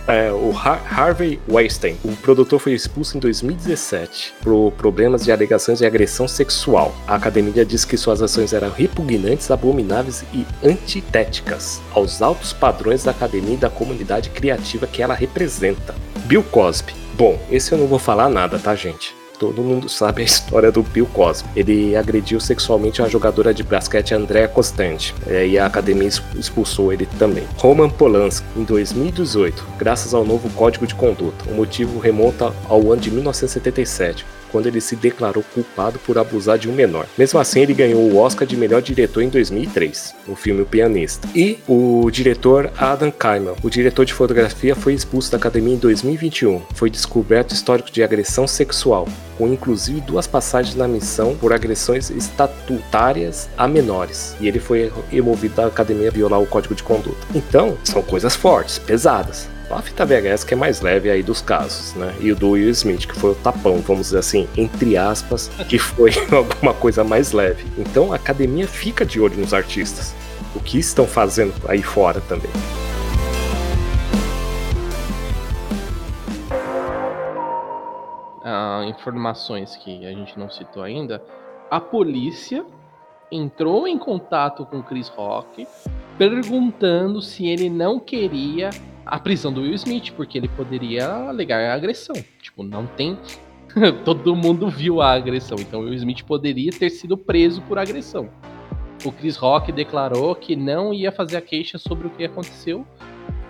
É, 0.07 0.31
o 0.31 0.51
Har- 0.53 0.81
Harvey 0.91 1.41
Weinstein, 1.49 1.97
o 2.05 2.15
produtor 2.17 2.61
foi 2.61 2.73
expulso 2.75 3.17
em 3.17 3.21
2017 3.21 4.35
por 4.43 4.71
problemas 4.73 5.25
de 5.25 5.33
alegações 5.33 5.79
de 5.79 5.87
agressão 5.87 6.29
sexual. 6.29 6.95
A 7.07 7.15
academia 7.15 7.65
diz 7.65 7.85
que 7.87 7.97
suas 7.97 8.21
ações 8.21 8.53
eram 8.53 8.71
repugnantes, 8.71 9.51
abomináveis 9.51 10.23
e 10.35 10.45
antitéticas 10.63 11.81
aos 11.95 12.21
altos 12.21 12.53
padrões 12.53 13.03
da 13.05 13.11
academia 13.13 13.55
e 13.55 13.59
da 13.59 13.71
comunidade 13.71 14.29
criativa 14.31 14.87
que 14.87 15.03
ela 15.03 15.15
representa. 15.15 15.95
Bill 16.27 16.43
Cosby. 16.45 16.93
Bom, 17.15 17.41
esse 17.51 17.73
eu 17.73 17.79
não 17.79 17.87
vou 17.87 17.99
falar 17.99 18.29
nada, 18.29 18.59
tá, 18.59 18.75
gente? 18.75 19.15
Todo 19.39 19.63
mundo 19.63 19.89
sabe 19.89 20.23
a 20.23 20.25
história 20.25 20.71
do 20.71 20.83
Bill 20.83 21.07
Cosby. 21.07 21.49
Ele 21.57 21.97
agrediu 21.97 22.39
sexualmente 22.41 23.03
a 23.03 23.09
jogadora 23.09 23.53
de 23.53 23.63
basquete 23.63 24.15
Andrea 24.15 24.47
Costante 24.49 25.15
é, 25.27 25.47
e 25.47 25.59
a 25.59 25.67
academia 25.67 26.07
exp- 26.09 26.25
expulsou 26.37 26.93
ele 26.93 27.07
também. 27.19 27.45
Roman 27.57 27.91
Polanski, 27.91 28.47
em 28.57 28.63
2018, 28.63 29.67
graças 29.77 30.15
ao 30.15 30.25
novo 30.25 30.49
Código 30.51 30.87
de 30.87 30.95
Conduta. 30.95 31.45
O 31.51 31.55
motivo 31.55 31.99
remonta 31.99 32.53
ao 32.69 32.93
ano 32.93 33.01
de 33.03 33.11
1977, 33.11 34.25
quando 34.55 34.69
ele 34.69 34.81
se 34.81 34.95
declarou 34.95 35.43
culpado 35.53 35.99
por 35.99 36.17
abusar 36.17 36.57
de 36.57 36.71
um 36.71 36.73
menor. 36.73 37.09
Mesmo 37.19 37.41
assim, 37.41 37.59
ele 37.59 37.75
ganhou 37.75 38.01
o 38.01 38.17
Oscar 38.19 38.47
de 38.47 38.57
melhor 38.57 38.81
diretor 38.81 39.21
em 39.21 39.29
2003, 39.29 40.15
no 40.29 40.37
filme 40.37 40.63
O 40.63 40.65
Pianista. 40.65 41.29
E 41.35 41.59
o 41.67 42.09
diretor 42.09 42.71
Adam 42.79 43.11
Kaimel, 43.11 43.57
o 43.65 43.69
diretor 43.69 44.05
de 44.05 44.15
fotografia, 44.15 44.77
foi 44.77 44.95
expulso 44.95 45.33
da 45.33 45.39
academia 45.39 45.75
em 45.75 45.79
2021. 45.79 46.63
Foi 46.73 46.89
descoberto 46.89 47.53
histórico 47.53 47.91
de 47.91 48.01
agressão 48.01 48.47
sexual, 48.47 49.09
com 49.37 49.49
inclusive 49.49 50.01
duas 50.03 50.29
passagens 50.29 50.77
na 50.77 50.87
missão 50.87 51.35
por 51.35 51.53
agressões 51.53 52.09
estatutárias 52.11 53.49
a 53.59 53.67
menores. 53.67 54.37
E 54.41 54.47
ele 54.47 54.61
foi 54.61 54.93
removido 55.11 55.57
da 55.57 55.67
academia 55.67 56.13
violar 56.13 56.41
o 56.41 56.47
código 56.47 56.77
de 56.77 56.83
conduta. 56.85 57.27
Então, 57.35 57.77
são 57.83 58.03
coisas 58.03 58.37
fortes, 58.37 58.79
pesadas. 58.79 59.53
A 59.75 59.83
fita 59.83 60.07
VHS 60.07 60.45
que 60.45 60.55
é 60.55 60.57
mais 60.57 60.81
leve 60.81 61.11
aí 61.11 61.21
dos 61.21 61.41
casos, 61.41 61.95
né? 61.95 62.15
E 62.21 62.31
o 62.31 62.37
do 62.37 62.51
Will 62.51 62.71
Smith, 62.71 63.09
que 63.09 63.15
foi 63.15 63.33
o 63.33 63.35
tapão, 63.35 63.79
vamos 63.79 64.07
dizer 64.07 64.19
assim, 64.19 64.49
entre 64.57 64.97
aspas, 64.97 65.49
que 65.69 65.81
foi 65.81 66.13
alguma 66.31 66.73
coisa 66.73 67.03
mais 67.03 67.33
leve. 67.33 67.67
Então 67.77 68.13
a 68.13 68.17
academia 68.17 68.69
fica 68.69 69.05
de 69.05 69.21
olho 69.21 69.37
nos 69.37 69.53
artistas. 69.53 70.15
O 70.55 70.61
que 70.61 70.79
estão 70.79 71.09
fazendo 71.09 71.53
aí 71.69 71.83
fora 71.83 72.21
também. 72.21 72.51
Ah, 78.45 78.85
informações 78.87 79.75
que 79.75 80.07
a 80.07 80.11
gente 80.11 80.39
não 80.39 80.49
citou 80.49 80.85
ainda. 80.85 81.21
A 81.69 81.81
polícia 81.81 82.65
entrou 83.29 83.89
em 83.89 83.99
contato 83.99 84.65
com 84.65 84.81
Chris 84.81 85.09
Rock 85.09 85.67
perguntando 86.17 87.21
se 87.21 87.49
ele 87.49 87.69
não 87.69 87.99
queria 87.99 88.71
a 89.07 89.19
prisão 89.19 89.53
do 89.53 89.63
Will 89.63 89.75
Smith, 89.75 90.13
porque 90.13 90.39
ele 90.39 90.49
poderia 90.49 91.07
alegar 91.07 91.61
a 91.61 91.75
agressão. 91.75 92.15
Tipo, 92.41 92.63
não 92.63 92.87
tem. 92.87 93.19
Todo 94.05 94.35
mundo 94.37 94.69
viu 94.69 95.01
a 95.01 95.13
agressão, 95.13 95.59
então 95.59 95.81
o 95.81 95.85
Will 95.85 95.95
Smith 95.95 96.23
poderia 96.23 96.71
ter 96.71 96.91
sido 96.91 97.17
preso 97.17 97.61
por 97.63 97.79
agressão. 97.79 98.29
O 99.05 99.13
Chris 99.13 99.37
Rock 99.37 99.71
declarou 99.71 100.35
que 100.35 100.57
não 100.57 100.95
ia 100.95 101.13
fazer 101.13 101.37
a 101.37 101.41
queixa 101.41 101.77
sobre 101.77 102.07
o 102.07 102.11
que 102.11 102.25
aconteceu 102.25 102.87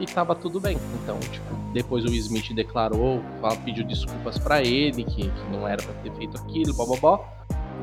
e 0.00 0.06
tava 0.06 0.34
tudo 0.34 0.58
bem. 0.58 0.76
Então, 1.02 1.18
tipo, 1.20 1.54
depois 1.72 2.04
o 2.04 2.08
Will 2.08 2.18
Smith 2.18 2.52
declarou, 2.54 3.22
pediu 3.64 3.84
desculpas 3.84 4.38
para 4.38 4.62
ele, 4.62 5.04
que, 5.04 5.22
que, 5.22 5.50
não 5.52 5.68
era 5.68 5.82
para 5.82 5.94
ter 5.94 6.12
feito 6.12 6.36
aquilo, 6.38 6.74
blá 6.74 6.86
blá 6.86 6.96
blá. 6.96 7.20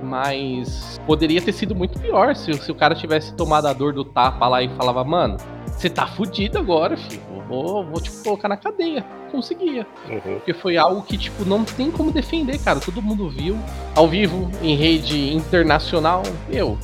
Mas 0.03 0.99
poderia 1.05 1.41
ter 1.41 1.53
sido 1.53 1.75
muito 1.75 1.99
pior 1.99 2.35
se, 2.35 2.51
se 2.53 2.71
o 2.71 2.75
cara 2.75 2.95
tivesse 2.95 3.35
tomado 3.35 3.67
a 3.67 3.73
dor 3.73 3.93
do 3.93 4.03
tapa 4.03 4.47
lá 4.47 4.63
e 4.63 4.69
falava, 4.69 5.03
mano, 5.03 5.37
você 5.67 5.89
tá 5.89 6.07
fudido 6.07 6.57
agora, 6.57 6.97
filho. 6.97 7.30
Vou, 7.51 7.85
vou 7.85 8.01
te 8.01 8.11
colocar 8.11 8.47
na 8.47 8.57
cadeia. 8.57 9.05
Conseguia. 9.31 9.85
Uhum. 10.09 10.35
Porque 10.35 10.53
foi 10.53 10.77
algo 10.77 11.01
que, 11.03 11.17
tipo, 11.17 11.45
não 11.45 11.63
tem 11.63 11.91
como 11.91 12.11
defender, 12.11 12.57
cara. 12.59 12.79
Todo 12.79 13.01
mundo 13.01 13.29
viu 13.29 13.57
ao 13.95 14.07
vivo, 14.07 14.49
em 14.61 14.75
rede 14.75 15.33
internacional. 15.33 16.23
Eu, 16.49 16.77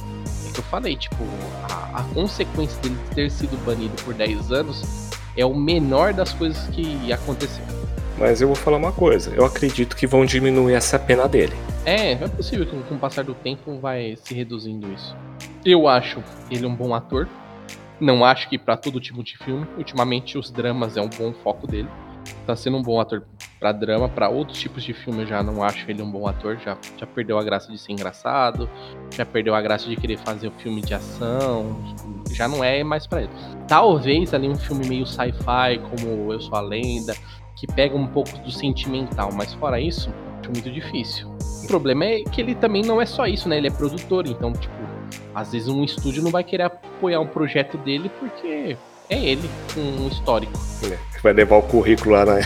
é 0.48 0.52
que 0.52 0.60
eu 0.60 0.64
falei, 0.64 0.96
tipo, 0.96 1.24
a, 1.70 2.02
a 2.02 2.04
consequência 2.14 2.80
dele 2.82 2.98
ter 3.16 3.32
sido 3.32 3.58
banido 3.66 3.96
por 4.04 4.14
10 4.14 4.52
anos 4.52 4.84
é 5.36 5.46
o 5.46 5.56
menor 5.56 6.14
das 6.14 6.34
coisas 6.34 6.68
que 6.70 7.12
aconteceu. 7.12 7.64
Mas 8.18 8.42
eu 8.42 8.48
vou 8.48 8.56
falar 8.56 8.78
uma 8.78 8.92
coisa, 8.92 9.32
eu 9.36 9.46
acredito 9.46 9.96
que 9.96 10.08
vão 10.08 10.26
diminuir 10.26 10.74
essa 10.74 10.98
pena 10.98 11.28
dele. 11.28 11.54
É, 11.86 12.14
é 12.14 12.28
possível 12.28 12.66
que 12.66 12.76
com 12.84 12.96
o 12.96 12.98
passar 12.98 13.24
do 13.24 13.36
tempo 13.36 13.80
vai 13.80 14.18
se 14.24 14.34
reduzindo 14.34 14.92
isso. 14.92 15.16
Eu 15.64 15.88
acho 15.88 16.24
ele 16.50 16.66
um 16.66 16.76
bom 16.76 16.96
ator. 16.96 17.30
Não 18.00 18.24
acho 18.24 18.48
que 18.50 18.58
para 18.58 18.78
todo 18.78 19.00
tipo 19.00 19.24
de 19.24 19.38
filme. 19.38 19.68
Ultimamente 19.78 20.38
os 20.38 20.52
dramas 20.52 20.98
é 20.98 21.02
um 21.02 21.10
bom 21.10 21.34
foco 21.34 21.66
dele. 21.66 21.90
Tá 22.46 22.56
sendo 22.56 22.78
um 22.78 22.82
bom 22.82 23.00
ator 23.00 23.24
para 23.60 23.72
drama, 23.72 24.08
para 24.10 24.30
outros 24.30 24.60
tipos 24.60 24.84
de 24.84 24.94
filme 24.94 25.24
eu 25.24 25.28
já 25.28 25.42
não 25.42 25.64
acho 25.64 25.90
ele 25.90 26.02
um 26.02 26.12
bom 26.12 26.28
ator, 26.28 26.58
já, 26.58 26.78
já 26.98 27.08
perdeu 27.08 27.38
a 27.38 27.44
graça 27.44 27.72
de 27.72 27.78
ser 27.78 27.94
engraçado, 27.94 28.70
já 29.12 29.26
perdeu 29.26 29.56
a 29.56 29.62
graça 29.62 29.90
de 29.90 29.96
querer 29.96 30.18
fazer 30.18 30.50
um 30.50 30.52
filme 30.52 30.82
de 30.82 30.94
ação, 30.94 31.76
já 32.34 32.48
não 32.48 32.64
é 32.64 32.84
mais 32.84 33.08
para 33.08 33.24
ele. 33.24 33.32
Talvez 33.68 34.34
ali 34.34 34.48
um 34.48 34.56
filme 34.56 34.88
meio 34.88 35.06
sci-fi, 35.06 35.80
como 35.90 36.32
Eu 36.32 36.42
Sou 36.42 36.56
a 36.56 36.62
Lenda, 36.62 37.16
que 37.56 37.66
pega 37.66 37.96
um 37.96 38.08
pouco 38.08 38.38
do 38.40 38.52
sentimental, 38.52 39.32
mas 39.34 39.54
fora 39.54 39.80
isso, 39.80 40.14
muito 40.46 40.72
difícil. 40.72 41.28
O 41.64 41.68
problema 41.68 42.06
é 42.06 42.24
que 42.24 42.40
ele 42.40 42.56
também 42.56 42.82
não 42.82 43.02
é 43.02 43.06
só 43.06 43.26
isso, 43.26 43.50
né? 43.50 43.58
Ele 43.58 43.68
é 43.68 43.72
produtor, 43.72 44.28
então, 44.28 44.54
tipo, 44.54 44.74
às 45.38 45.52
vezes 45.52 45.68
um 45.68 45.84
estúdio 45.84 46.24
não 46.24 46.32
vai 46.32 46.44
querer 46.44 46.64
apoiar 46.64 47.20
um 47.20 47.28
projeto 47.28 47.78
dele 47.78 48.10
porque 48.20 48.76
é 49.08 49.24
ele, 49.24 49.48
um 49.78 50.08
histórico. 50.08 50.54
É, 50.84 50.98
vai 51.22 51.32
levar 51.32 51.58
o 51.58 51.62
currículo 51.62 52.16
lá 52.16 52.26
na, 52.26 52.40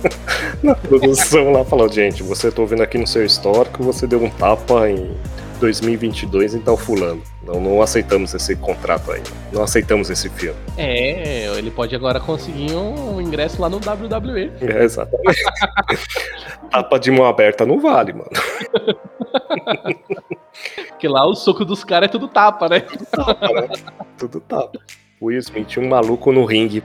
na 0.62 0.74
produção 0.74 1.50
lá 1.50 1.64
falando, 1.64 1.94
gente, 1.94 2.22
você 2.22 2.52
tá 2.52 2.60
ouvindo 2.60 2.82
aqui 2.82 2.98
no 2.98 3.06
seu 3.06 3.24
histórico, 3.24 3.82
você 3.82 4.06
deu 4.06 4.22
um 4.22 4.28
tapa 4.28 4.86
em 4.90 5.16
2022 5.60 6.54
em 6.54 6.60
tal 6.60 6.76
fulano. 6.76 7.22
Não, 7.42 7.58
não 7.58 7.80
aceitamos 7.80 8.34
esse 8.34 8.54
contrato 8.54 9.12
aí. 9.12 9.22
Não 9.50 9.62
aceitamos 9.62 10.10
esse 10.10 10.28
filme. 10.28 10.58
É, 10.76 11.46
ele 11.56 11.70
pode 11.70 11.96
agora 11.96 12.20
conseguir 12.20 12.74
um 12.74 13.18
ingresso 13.18 13.62
lá 13.62 13.70
no 13.70 13.78
WWE. 13.78 14.52
É, 14.60 14.84
exatamente. 14.84 15.42
Tapa 16.70 16.98
de 16.98 17.10
mão 17.10 17.24
aberta 17.24 17.64
não 17.64 17.80
vale, 17.80 18.12
mano. 18.12 18.30
Porque 20.88 21.08
lá 21.08 21.26
o 21.26 21.34
soco 21.34 21.64
dos 21.64 21.84
caras 21.84 22.08
é 22.08 22.12
tudo 22.12 22.28
tapa, 22.28 22.68
né? 22.68 22.80
Tudo 22.80 23.06
tapa, 23.06 23.48
né? 23.52 23.68
Tudo 24.18 24.40
tapa. 24.40 24.78
Will 25.20 25.38
Smith, 25.38 25.78
um 25.78 25.88
maluco 25.88 26.32
no 26.32 26.44
ringue. 26.44 26.82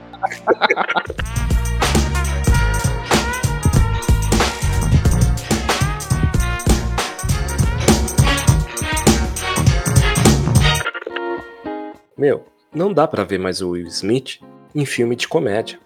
Meu, 12.16 12.44
não 12.72 12.92
dá 12.92 13.08
para 13.08 13.24
ver 13.24 13.38
mais 13.38 13.60
o 13.60 13.70
Will 13.70 13.86
Smith 13.88 14.40
em 14.74 14.86
filme 14.86 15.16
de 15.16 15.26
comédia. 15.26 15.80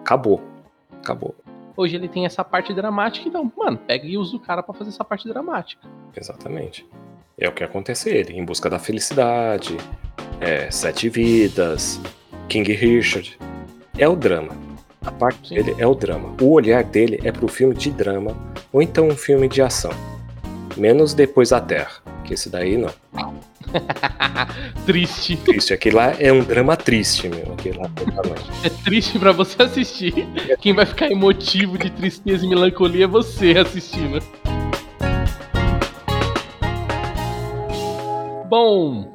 Acabou. 0.00 0.40
Acabou. 1.00 1.34
Hoje 1.76 1.96
ele 1.96 2.08
tem 2.08 2.26
essa 2.26 2.44
parte 2.44 2.74
dramática, 2.74 3.28
então, 3.28 3.50
mano, 3.56 3.78
pega 3.78 4.06
e 4.06 4.18
usa 4.18 4.36
o 4.36 4.40
cara 4.40 4.62
para 4.62 4.74
fazer 4.74 4.90
essa 4.90 5.04
parte 5.04 5.28
dramática. 5.28 5.88
Exatamente. 6.14 6.86
É 7.38 7.48
o 7.48 7.52
que 7.52 7.64
acontece 7.64 8.10
ele, 8.10 8.34
em 8.34 8.44
busca 8.44 8.68
da 8.68 8.78
felicidade, 8.78 9.76
é, 10.40 10.70
Sete 10.70 11.08
Vidas, 11.08 12.00
King 12.48 12.72
Richard. 12.72 13.38
É 13.98 14.08
o 14.08 14.14
drama. 14.14 14.50
A 15.04 15.10
parte 15.10 15.48
Sim. 15.48 15.54
dele 15.56 15.74
é 15.78 15.86
o 15.86 15.94
drama. 15.94 16.36
O 16.40 16.52
olhar 16.52 16.84
dele 16.84 17.20
é 17.24 17.32
pro 17.32 17.48
filme 17.48 17.74
de 17.74 17.90
drama 17.90 18.36
ou 18.72 18.82
então 18.82 19.08
um 19.08 19.16
filme 19.16 19.48
de 19.48 19.60
ação. 19.60 19.90
Menos 20.76 21.14
Depois 21.14 21.50
da 21.50 21.60
Terra, 21.60 22.02
que 22.24 22.34
esse 22.34 22.48
daí 22.48 22.76
não. 22.76 22.92
triste. 24.86 25.36
Triste. 25.36 25.72
Aquele 25.72 25.96
lá 25.96 26.12
é 26.18 26.32
um 26.32 26.42
drama 26.42 26.76
triste, 26.76 27.28
meu. 27.28 27.52
Aquele 27.52 27.78
lá 27.78 27.90
é 28.64 28.68
triste 28.68 29.18
para 29.18 29.32
você 29.32 29.62
assistir. 29.62 30.26
Quem 30.60 30.74
vai 30.74 30.86
ficar 30.86 31.10
emotivo 31.10 31.78
de 31.78 31.90
tristeza 31.90 32.44
e 32.44 32.48
melancolia 32.48 33.04
é 33.04 33.08
você 33.08 33.58
assistindo. 33.58 34.22
Bom, 38.48 39.10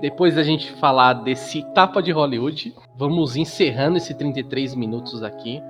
depois 0.00 0.34
da 0.34 0.42
gente 0.42 0.72
falar 0.74 1.14
desse 1.14 1.62
tapa 1.74 2.02
de 2.02 2.12
Hollywood, 2.12 2.74
vamos 2.96 3.36
encerrando 3.36 3.96
esse 3.96 4.14
33 4.14 4.74
minutos 4.74 5.22
aqui 5.22 5.60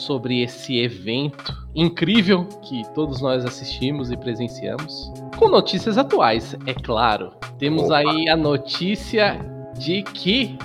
sobre 0.00 0.42
esse 0.42 0.78
evento 0.78 1.56
incrível 1.74 2.46
que 2.62 2.82
todos 2.94 3.20
nós 3.20 3.44
assistimos 3.44 4.10
e 4.10 4.16
presenciamos. 4.16 5.12
Com 5.36 5.48
notícias 5.48 5.96
atuais, 5.96 6.56
é 6.66 6.74
claro. 6.74 7.32
Temos 7.58 7.84
Opa. 7.84 7.98
aí 7.98 8.28
a 8.28 8.36
notícia 8.36 9.38
de 9.78 10.02
que 10.02 10.58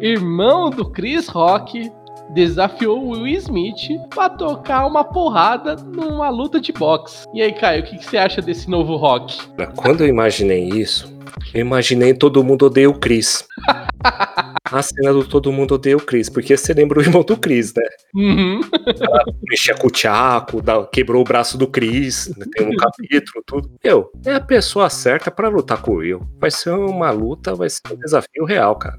irmão 0.00 0.70
do 0.70 0.90
Chris 0.90 1.28
Rock 1.28 1.90
desafiou 2.30 3.02
o 3.02 3.10
Will 3.10 3.26
Smith 3.38 3.98
para 4.14 4.30
tocar 4.30 4.86
uma 4.86 5.02
porrada 5.04 5.76
numa 5.76 6.28
luta 6.28 6.60
de 6.60 6.72
boxe. 6.72 7.26
E 7.32 7.40
aí, 7.40 7.52
Caio, 7.52 7.82
o 7.82 7.86
que, 7.86 7.96
que 7.96 8.04
você 8.04 8.18
acha 8.18 8.42
desse 8.42 8.68
novo 8.68 8.96
Rock? 8.96 9.38
Quando 9.76 10.02
eu 10.02 10.08
imaginei 10.08 10.68
isso, 10.68 11.12
eu 11.54 11.60
imaginei 11.60 12.12
todo 12.14 12.44
mundo 12.44 12.66
odeia 12.66 12.90
o 12.90 12.94
Chris. 12.94 13.46
A 14.70 14.82
cena 14.82 15.12
do 15.12 15.26
Todo 15.26 15.52
Mundo 15.52 15.74
Odeia 15.74 15.96
o 15.96 16.00
Chris, 16.00 16.28
porque 16.28 16.56
você 16.56 16.74
lembra 16.74 16.98
o 16.98 17.02
irmão 17.02 17.22
do 17.22 17.36
Chris, 17.36 17.72
né? 17.74 17.82
Uhum. 18.14 18.60
Ela 19.00 19.24
mexia 19.42 19.74
com 19.74 19.86
o 19.86 19.90
Tchaco, 19.90 20.62
quebrou 20.92 21.22
o 21.22 21.24
braço 21.24 21.56
do 21.56 21.66
Chris, 21.66 22.28
né? 22.36 22.44
tem 22.52 22.66
um 22.66 22.76
capítulo, 22.76 23.42
tudo. 23.46 23.70
Eu, 23.82 24.10
é 24.26 24.34
a 24.34 24.40
pessoa 24.40 24.90
certa 24.90 25.30
para 25.30 25.48
lutar 25.48 25.80
com 25.80 25.92
o 25.92 25.96
Will. 25.96 26.20
Vai 26.38 26.50
ser 26.50 26.70
uma 26.70 27.10
luta, 27.10 27.54
vai 27.54 27.70
ser 27.70 27.80
um 27.92 27.96
desafio 27.96 28.44
real, 28.44 28.76
cara. 28.76 28.98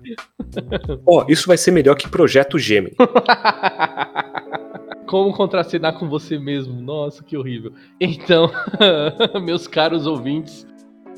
Ó, 1.05 1.23
oh, 1.23 1.32
isso 1.32 1.47
vai 1.47 1.58
ser 1.58 1.71
melhor 1.71 1.95
que 1.95 2.08
Projeto 2.08 2.58
Gemini. 2.58 2.95
Como 5.05 5.34
contracenar 5.34 5.97
com 5.97 6.08
você 6.08 6.38
mesmo? 6.38 6.79
Nossa, 6.79 7.23
que 7.23 7.36
horrível. 7.36 7.73
Então, 7.99 8.51
meus 9.41 9.67
caros 9.67 10.05
ouvintes, 10.05 10.67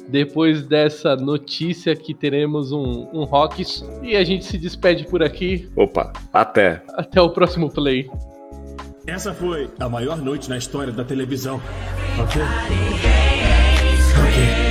depois 0.09 0.63
dessa 0.63 1.15
notícia 1.15 1.95
que 1.95 2.13
teremos 2.13 2.71
um, 2.71 3.07
um 3.13 3.23
Rocks. 3.23 3.83
E 4.01 4.15
a 4.15 4.23
gente 4.23 4.45
se 4.45 4.57
despede 4.57 5.05
por 5.05 5.23
aqui. 5.23 5.69
Opa, 5.75 6.11
até. 6.31 6.83
Até 6.89 7.21
o 7.21 7.29
próximo 7.29 7.69
play. 7.69 8.09
Essa 9.07 9.33
foi 9.33 9.69
a 9.79 9.89
maior 9.89 10.17
noite 10.17 10.49
na 10.49 10.57
história 10.57 10.93
da 10.93 11.03
televisão. 11.03 11.61
Ok? 12.19 12.41
Ok. 14.27 14.70